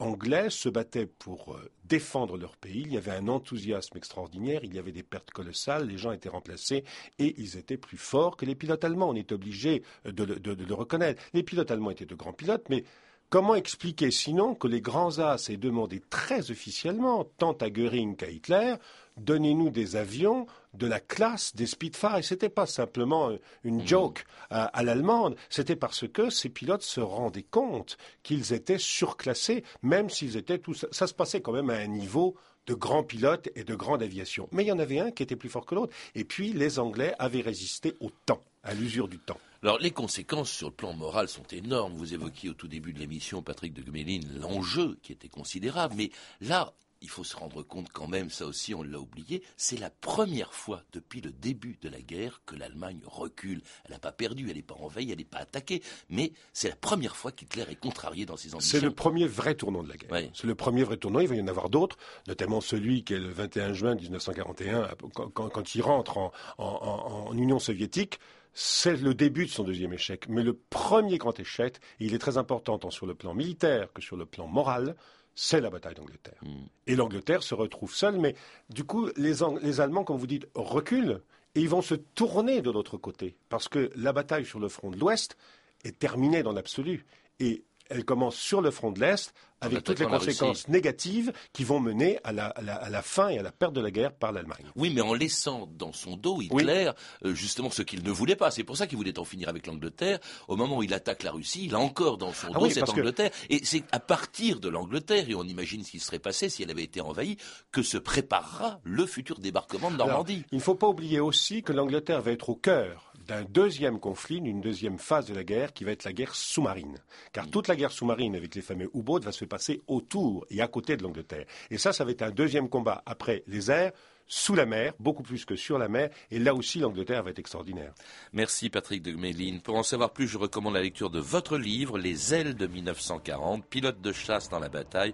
se 0.50 0.68
battaient 0.68 1.06
pour 1.06 1.54
euh, 1.54 1.70
défendre 1.84 2.36
leur 2.36 2.56
pays. 2.56 2.82
Il 2.82 2.92
y 2.92 2.96
avait 2.96 3.12
un 3.12 3.28
enthousiasme 3.28 3.96
extraordinaire, 3.96 4.60
il 4.64 4.74
y 4.74 4.78
avait 4.78 4.92
des 4.92 5.02
pertes 5.02 5.30
colossales, 5.30 5.86
les 5.86 5.98
gens 5.98 6.12
étaient 6.12 6.28
remplacés 6.28 6.84
et 7.18 7.34
ils 7.38 7.56
étaient 7.56 7.76
plus 7.76 7.96
forts 7.96 8.36
que 8.36 8.46
les 8.46 8.54
pilotes 8.54 8.84
allemands. 8.84 9.10
On 9.10 9.14
est 9.14 9.32
obligé 9.32 9.82
euh, 10.06 10.12
de, 10.12 10.24
le 10.24 10.74
reconnaître. 10.74 11.22
Les 11.32 11.42
pilotes 11.42 11.70
allemands 11.70 11.90
étaient 11.90 12.06
de 12.06 12.14
grands 12.14 12.32
pilotes, 12.32 12.68
mais 12.68 12.84
Comment 13.30 13.56
expliquer 13.56 14.12
sinon 14.12 14.54
que 14.54 14.68
les 14.68 14.80
grands 14.80 15.18
as 15.18 15.48
aient 15.48 15.56
demandé 15.56 16.00
très 16.08 16.52
officiellement, 16.52 17.24
tant 17.24 17.54
à 17.54 17.68
Goering 17.68 18.14
qu'à 18.14 18.30
Hitler, 18.30 18.76
donnez-nous 19.16 19.70
des 19.70 19.96
avions 19.96 20.46
de 20.74 20.86
la 20.86 21.00
classe 21.00 21.54
des 21.54 21.66
Spitfire. 21.66 22.16
Et 22.16 22.22
ce 22.22 22.34
n'était 22.34 22.48
pas 22.48 22.66
simplement 22.66 23.30
une 23.62 23.82
mmh. 23.82 23.86
joke 23.86 24.24
à, 24.50 24.82
l'allemande, 24.82 25.36
c'était 25.48 25.76
parce 25.76 26.06
que 26.08 26.30
ces 26.30 26.48
pilotes 26.48 26.82
se 26.82 27.00
rendaient 27.00 27.42
compte 27.42 27.96
qu'ils 28.22 28.52
étaient 28.52 28.78
surclassés, 28.78 29.64
même 29.82 30.10
s'ils 30.10 30.36
étaient 30.36 30.58
tous. 30.58 30.86
Ça 30.90 31.06
se 31.06 31.14
passait 31.14 31.40
quand 31.40 31.52
même 31.52 31.70
à 31.70 31.76
un 31.76 31.86
niveau 31.86 32.36
de 32.66 32.74
grands 32.74 33.02
pilotes 33.02 33.48
et 33.56 33.64
de 33.64 33.74
grande 33.74 34.02
aviation. 34.02 34.48
Mais 34.52 34.64
il 34.64 34.68
y 34.68 34.72
en 34.72 34.78
avait 34.78 34.98
un 34.98 35.10
qui 35.10 35.22
était 35.22 35.36
plus 35.36 35.48
fort 35.48 35.66
que 35.66 35.74
l'autre. 35.74 35.94
Et 36.14 36.24
puis 36.24 36.52
les 36.52 36.78
Anglais 36.78 37.14
avaient 37.18 37.42
résisté 37.42 37.94
au 38.00 38.10
temps, 38.26 38.42
à 38.62 38.74
l'usure 38.74 39.08
du 39.08 39.18
temps. 39.18 39.38
Alors 39.62 39.78
les 39.78 39.90
conséquences 39.90 40.50
sur 40.50 40.68
le 40.68 40.74
plan 40.74 40.94
moral 40.94 41.28
sont 41.28 41.46
énormes. 41.52 41.94
Vous 41.94 42.14
évoquiez 42.14 42.50
au 42.50 42.54
tout 42.54 42.68
début 42.68 42.92
de 42.92 42.98
l'émission, 42.98 43.42
Patrick 43.42 43.72
de 43.72 43.82
Gméline, 43.82 44.38
l'enjeu 44.38 44.98
qui 45.02 45.12
était 45.12 45.28
considérable. 45.28 45.94
Mais 45.96 46.10
là, 46.40 46.72
il 47.04 47.10
faut 47.10 47.22
se 47.22 47.36
rendre 47.36 47.62
compte 47.62 47.90
quand 47.92 48.08
même, 48.08 48.30
ça 48.30 48.46
aussi 48.46 48.74
on 48.74 48.82
l'a 48.82 48.98
oublié, 48.98 49.42
c'est 49.58 49.78
la 49.78 49.90
première 49.90 50.54
fois 50.54 50.82
depuis 50.92 51.20
le 51.20 51.30
début 51.30 51.76
de 51.82 51.90
la 51.90 52.00
guerre 52.00 52.40
que 52.46 52.56
l'Allemagne 52.56 53.00
recule. 53.04 53.60
Elle 53.84 53.92
n'a 53.92 53.98
pas 53.98 54.10
perdu, 54.10 54.48
elle 54.48 54.56
n'est 54.56 54.62
pas 54.62 54.74
envahie, 54.74 55.12
elle 55.12 55.18
n'est 55.18 55.24
pas 55.24 55.38
attaquée, 55.38 55.82
mais 56.08 56.32
c'est 56.54 56.70
la 56.70 56.76
première 56.76 57.14
fois 57.14 57.30
qu'Hitler 57.30 57.66
est 57.68 57.78
contrarié 57.78 58.24
dans 58.24 58.38
ses 58.38 58.54
ambitions. 58.54 58.78
C'est 58.78 58.84
le 58.84 58.90
premier 58.90 59.26
vrai 59.26 59.54
tournant 59.54 59.82
de 59.82 59.88
la 59.90 59.96
guerre. 59.96 60.30
C'est 60.32 60.46
le 60.46 60.54
premier 60.54 60.82
vrai 60.82 60.96
tournant, 60.96 61.20
il 61.20 61.28
va 61.28 61.34
y 61.36 61.42
en 61.42 61.46
avoir 61.46 61.68
d'autres, 61.68 61.98
notamment 62.26 62.62
celui 62.62 63.04
qui 63.04 63.12
est 63.12 63.18
le 63.18 63.28
21 63.28 63.74
juin 63.74 63.94
1941, 63.94 64.88
quand, 65.12 65.74
il 65.74 65.82
rentre 65.82 66.16
en, 66.16 66.32
en 66.58 67.36
Union 67.36 67.58
soviétique 67.58 68.18
c'est 68.54 68.96
le 68.96 69.14
début 69.14 69.46
de 69.46 69.50
son 69.50 69.64
deuxième 69.64 69.92
échec. 69.92 70.28
Mais 70.28 70.44
le 70.44 70.54
premier 70.54 71.18
grand 71.18 71.38
échec, 71.38 71.78
et 71.98 72.06
il 72.06 72.14
est 72.14 72.18
très 72.18 72.38
important 72.38 72.78
tant 72.78 72.90
sur 72.90 73.04
le 73.04 73.16
plan 73.16 73.34
militaire 73.34 73.92
que 73.92 74.00
sur 74.00 74.16
le 74.16 74.26
plan 74.26 74.46
moral, 74.46 74.94
c'est 75.34 75.60
la 75.60 75.70
bataille 75.70 75.94
d'Angleterre. 75.94 76.38
Hmm. 76.42 76.66
Et 76.86 76.96
l'Angleterre 76.96 77.42
se 77.42 77.54
retrouve 77.54 77.94
seule, 77.94 78.18
mais 78.18 78.34
du 78.70 78.84
coup, 78.84 79.08
les, 79.16 79.34
les, 79.62 79.80
Allemands, 79.80 80.04
comme 80.04 80.18
vous 80.18 80.26
dites, 80.26 80.46
reculent 80.54 81.20
et 81.54 81.60
ils 81.60 81.68
vont 81.68 81.82
se 81.82 81.94
tourner 81.94 82.62
de 82.62 82.70
l'autre 82.70 82.96
côté, 82.96 83.36
parce 83.48 83.68
que 83.68 83.90
la 83.96 84.12
bataille 84.12 84.44
sur 84.44 84.58
le 84.58 84.68
front 84.68 84.90
de 84.90 84.98
l'Ouest 84.98 85.36
est 85.84 85.98
terminée 85.98 86.42
dans 86.42 86.52
l'absolu. 86.52 87.04
Et 87.40 87.64
elle 87.88 88.04
commence 88.04 88.36
sur 88.36 88.60
le 88.60 88.70
front 88.70 88.90
de 88.90 89.00
l'Est 89.00 89.34
avec 89.60 89.82
toutes 89.82 90.00
les 90.00 90.06
conséquences 90.06 90.68
négatives 90.68 91.32
qui 91.52 91.64
vont 91.64 91.80
mener 91.80 92.18
à 92.24 92.32
la, 92.32 93.02
fin 93.02 93.28
et 93.28 93.38
à 93.38 93.42
la 93.42 93.52
perte 93.52 93.72
de 93.72 93.80
la 93.80 93.90
guerre 93.90 94.12
par 94.12 94.32
l'Allemagne. 94.32 94.64
Oui, 94.76 94.92
mais 94.94 95.00
en 95.00 95.14
laissant 95.14 95.68
dans 95.76 95.92
son 95.92 96.16
dos 96.16 96.42
Hitler 96.42 96.90
euh, 97.24 97.34
justement 97.34 97.70
ce 97.70 97.82
qu'il 97.82 98.02
ne 98.02 98.10
voulait 98.10 98.36
pas. 98.36 98.50
C'est 98.50 98.64
pour 98.64 98.76
ça 98.76 98.86
qu'il 98.86 98.98
voulait 98.98 99.18
en 99.18 99.24
finir 99.24 99.48
avec 99.48 99.66
l'Angleterre. 99.66 100.18
Au 100.48 100.56
moment 100.56 100.78
où 100.78 100.82
il 100.82 100.94
attaque 100.94 101.22
la 101.22 101.32
Russie, 101.32 101.66
il 101.66 101.74
a 101.74 101.78
encore 101.78 102.18
dans 102.18 102.32
son 102.32 102.48
ah 102.54 102.58
dos 102.58 102.70
cette 102.70 102.88
Angleterre. 102.88 103.30
Et 103.50 103.64
c'est 103.64 103.84
à 103.92 104.00
partir 104.00 104.60
de 104.60 104.68
l'Angleterre, 104.68 105.28
et 105.28 105.34
on 105.34 105.44
imagine 105.44 105.82
ce 105.84 105.90
qui 105.92 106.00
serait 106.00 106.18
passé 106.18 106.48
si 106.48 106.62
elle 106.62 106.70
avait 106.70 106.84
été 106.84 107.00
envahie, 107.00 107.36
que 107.72 107.82
se 107.82 107.98
préparera 107.98 108.80
le 108.84 109.06
futur 109.06 109.38
débarquement 109.38 109.90
de 109.90 109.96
Normandie. 109.96 110.44
il 110.52 110.58
ne 110.58 110.62
faut 110.62 110.74
pas 110.74 110.88
oublier 110.88 111.20
aussi 111.20 111.62
que 111.62 111.72
l'Angleterre 111.72 112.20
va 112.20 112.32
être 112.32 112.50
au 112.50 112.56
cœur 112.56 113.14
d'un 113.26 113.44
deuxième 113.44 114.00
conflit, 114.00 114.40
d'une 114.40 114.60
deuxième 114.60 114.98
phase 114.98 115.26
de 115.26 115.34
la 115.34 115.44
guerre 115.44 115.72
qui 115.72 115.84
va 115.84 115.92
être 115.92 116.04
la 116.04 116.12
guerre 116.12 116.34
sous-marine. 116.34 116.98
Car 117.32 117.48
toute 117.48 117.68
la 117.68 117.76
guerre 117.76 117.92
sous-marine 117.92 118.36
avec 118.36 118.54
les 118.54 118.62
fameux 118.62 118.90
U-boats 118.94 119.20
va 119.20 119.32
se 119.32 119.43
passer 119.46 119.82
autour 119.86 120.46
et 120.50 120.60
à 120.60 120.68
côté 120.68 120.96
de 120.96 121.02
l'Angleterre. 121.02 121.46
Et 121.70 121.78
ça, 121.78 121.92
ça 121.92 122.04
va 122.04 122.10
être 122.10 122.22
un 122.22 122.30
deuxième 122.30 122.68
combat 122.68 123.02
après 123.06 123.42
les 123.46 123.70
airs, 123.70 123.92
sous 124.26 124.54
la 124.54 124.66
mer, 124.66 124.94
beaucoup 124.98 125.22
plus 125.22 125.44
que 125.44 125.56
sur 125.56 125.78
la 125.78 125.88
mer, 125.88 126.10
et 126.30 126.38
là 126.38 126.54
aussi 126.54 126.78
l'Angleterre 126.78 127.22
va 127.22 127.30
être 127.30 127.38
extraordinaire. 127.38 127.92
Merci 128.32 128.70
Patrick 128.70 129.02
de 129.02 129.12
Méline. 129.12 129.60
Pour 129.60 129.76
en 129.76 129.82
savoir 129.82 130.12
plus, 130.12 130.26
je 130.26 130.38
recommande 130.38 130.74
la 130.74 130.82
lecture 130.82 131.10
de 131.10 131.20
votre 131.20 131.58
livre, 131.58 131.98
Les 131.98 132.32
ailes 132.34 132.54
de 132.54 132.66
1940, 132.66 133.66
pilote 133.66 134.00
de 134.00 134.12
chasse 134.12 134.48
dans 134.48 134.60
la 134.60 134.68
bataille 134.68 135.12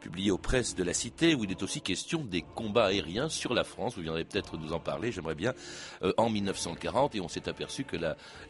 publié 0.00 0.30
aux 0.30 0.38
presses 0.38 0.74
de 0.74 0.82
la 0.82 0.94
Cité, 0.94 1.34
où 1.34 1.44
il 1.44 1.50
est 1.50 1.62
aussi 1.62 1.80
question 1.80 2.24
des 2.24 2.42
combats 2.42 2.86
aériens 2.86 3.28
sur 3.28 3.54
la 3.54 3.64
France. 3.64 3.94
Vous 3.96 4.02
viendrez 4.02 4.24
peut-être 4.24 4.56
nous 4.56 4.72
en 4.72 4.80
parler, 4.80 5.12
j'aimerais 5.12 5.34
bien, 5.34 5.54
euh, 6.02 6.12
en 6.16 6.30
1940. 6.30 7.14
Et 7.14 7.20
on 7.20 7.28
s'est 7.28 7.48
aperçu 7.48 7.84
que 7.84 7.96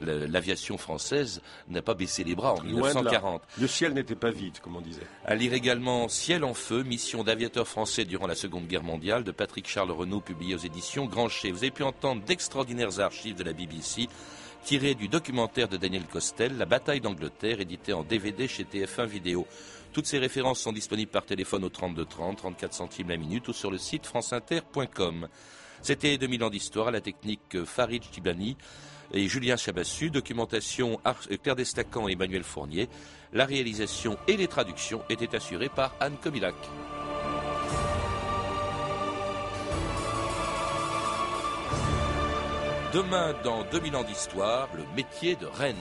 l'aviation 0.00 0.78
française 0.78 1.42
n'a 1.68 1.82
pas 1.82 1.94
baissé 1.94 2.24
les 2.24 2.34
bras 2.34 2.54
en 2.54 2.62
1940. 2.62 3.42
Le 3.58 3.66
ciel 3.66 3.92
n'était 3.92 4.14
pas 4.14 4.30
vide, 4.30 4.58
comme 4.60 4.76
on 4.76 4.80
disait. 4.80 5.02
À 5.24 5.34
lire 5.34 5.52
également 5.52 6.08
Ciel 6.08 6.44
en 6.44 6.54
feu, 6.54 6.82
mission 6.82 7.24
d'aviateurs 7.24 7.68
français 7.68 8.04
durant 8.04 8.26
la 8.26 8.34
Seconde 8.34 8.66
Guerre 8.66 8.82
mondiale, 8.82 9.24
de 9.24 9.32
Patrick 9.32 9.68
Charles 9.68 9.90
Renaud, 9.90 10.20
publié 10.20 10.54
aux 10.54 10.58
éditions 10.58 11.06
Grancher. 11.06 11.50
Vous 11.50 11.58
avez 11.58 11.70
pu 11.70 11.82
entendre 11.82 12.22
d'extraordinaires 12.24 13.00
archives 13.00 13.36
de 13.36 13.44
la 13.44 13.52
BBC 13.52 14.08
tirées 14.64 14.94
du 14.94 15.08
documentaire 15.08 15.68
de 15.68 15.76
Daniel 15.76 16.04
Costel, 16.04 16.56
La 16.58 16.66
bataille 16.66 17.00
d'Angleterre, 17.00 17.60
édité 17.60 17.92
en 17.92 18.02
DVD 18.02 18.46
chez 18.48 18.64
TF1 18.64 19.06
Vidéo. 19.06 19.46
Toutes 19.92 20.06
ces 20.06 20.18
références 20.18 20.60
sont 20.60 20.72
disponibles 20.72 21.10
par 21.10 21.26
téléphone 21.26 21.64
au 21.64 21.68
32 21.68 22.04
30, 22.04 22.38
34 22.38 22.72
centimes 22.72 23.08
la 23.08 23.16
minute 23.16 23.48
ou 23.48 23.52
sur 23.52 23.70
le 23.70 23.78
site 23.78 24.06
franceinter.com. 24.06 25.28
C'était 25.82 26.18
2000 26.18 26.44
ans 26.44 26.50
d'histoire 26.50 26.88
à 26.88 26.90
la 26.90 27.00
technique 27.00 27.64
Farid 27.64 28.02
Tibani 28.10 28.56
et 29.12 29.26
Julien 29.26 29.56
Chabassu, 29.56 30.10
documentation 30.10 31.00
Claire 31.42 31.56
Destacan 31.56 32.08
et 32.08 32.12
Emmanuel 32.12 32.44
Fournier. 32.44 32.88
La 33.32 33.46
réalisation 33.46 34.16
et 34.28 34.36
les 34.36 34.48
traductions 34.48 35.02
étaient 35.08 35.34
assurées 35.34 35.68
par 35.68 35.94
Anne 36.00 36.16
Comilac. 36.22 36.54
Demain, 42.92 43.35
dans 43.44 43.62
2000 43.70 43.94
ans 43.94 44.03
d'histoire, 44.03 44.68
le 44.74 44.83
métier 44.96 45.37
de 45.37 45.46
reine. 45.46 45.76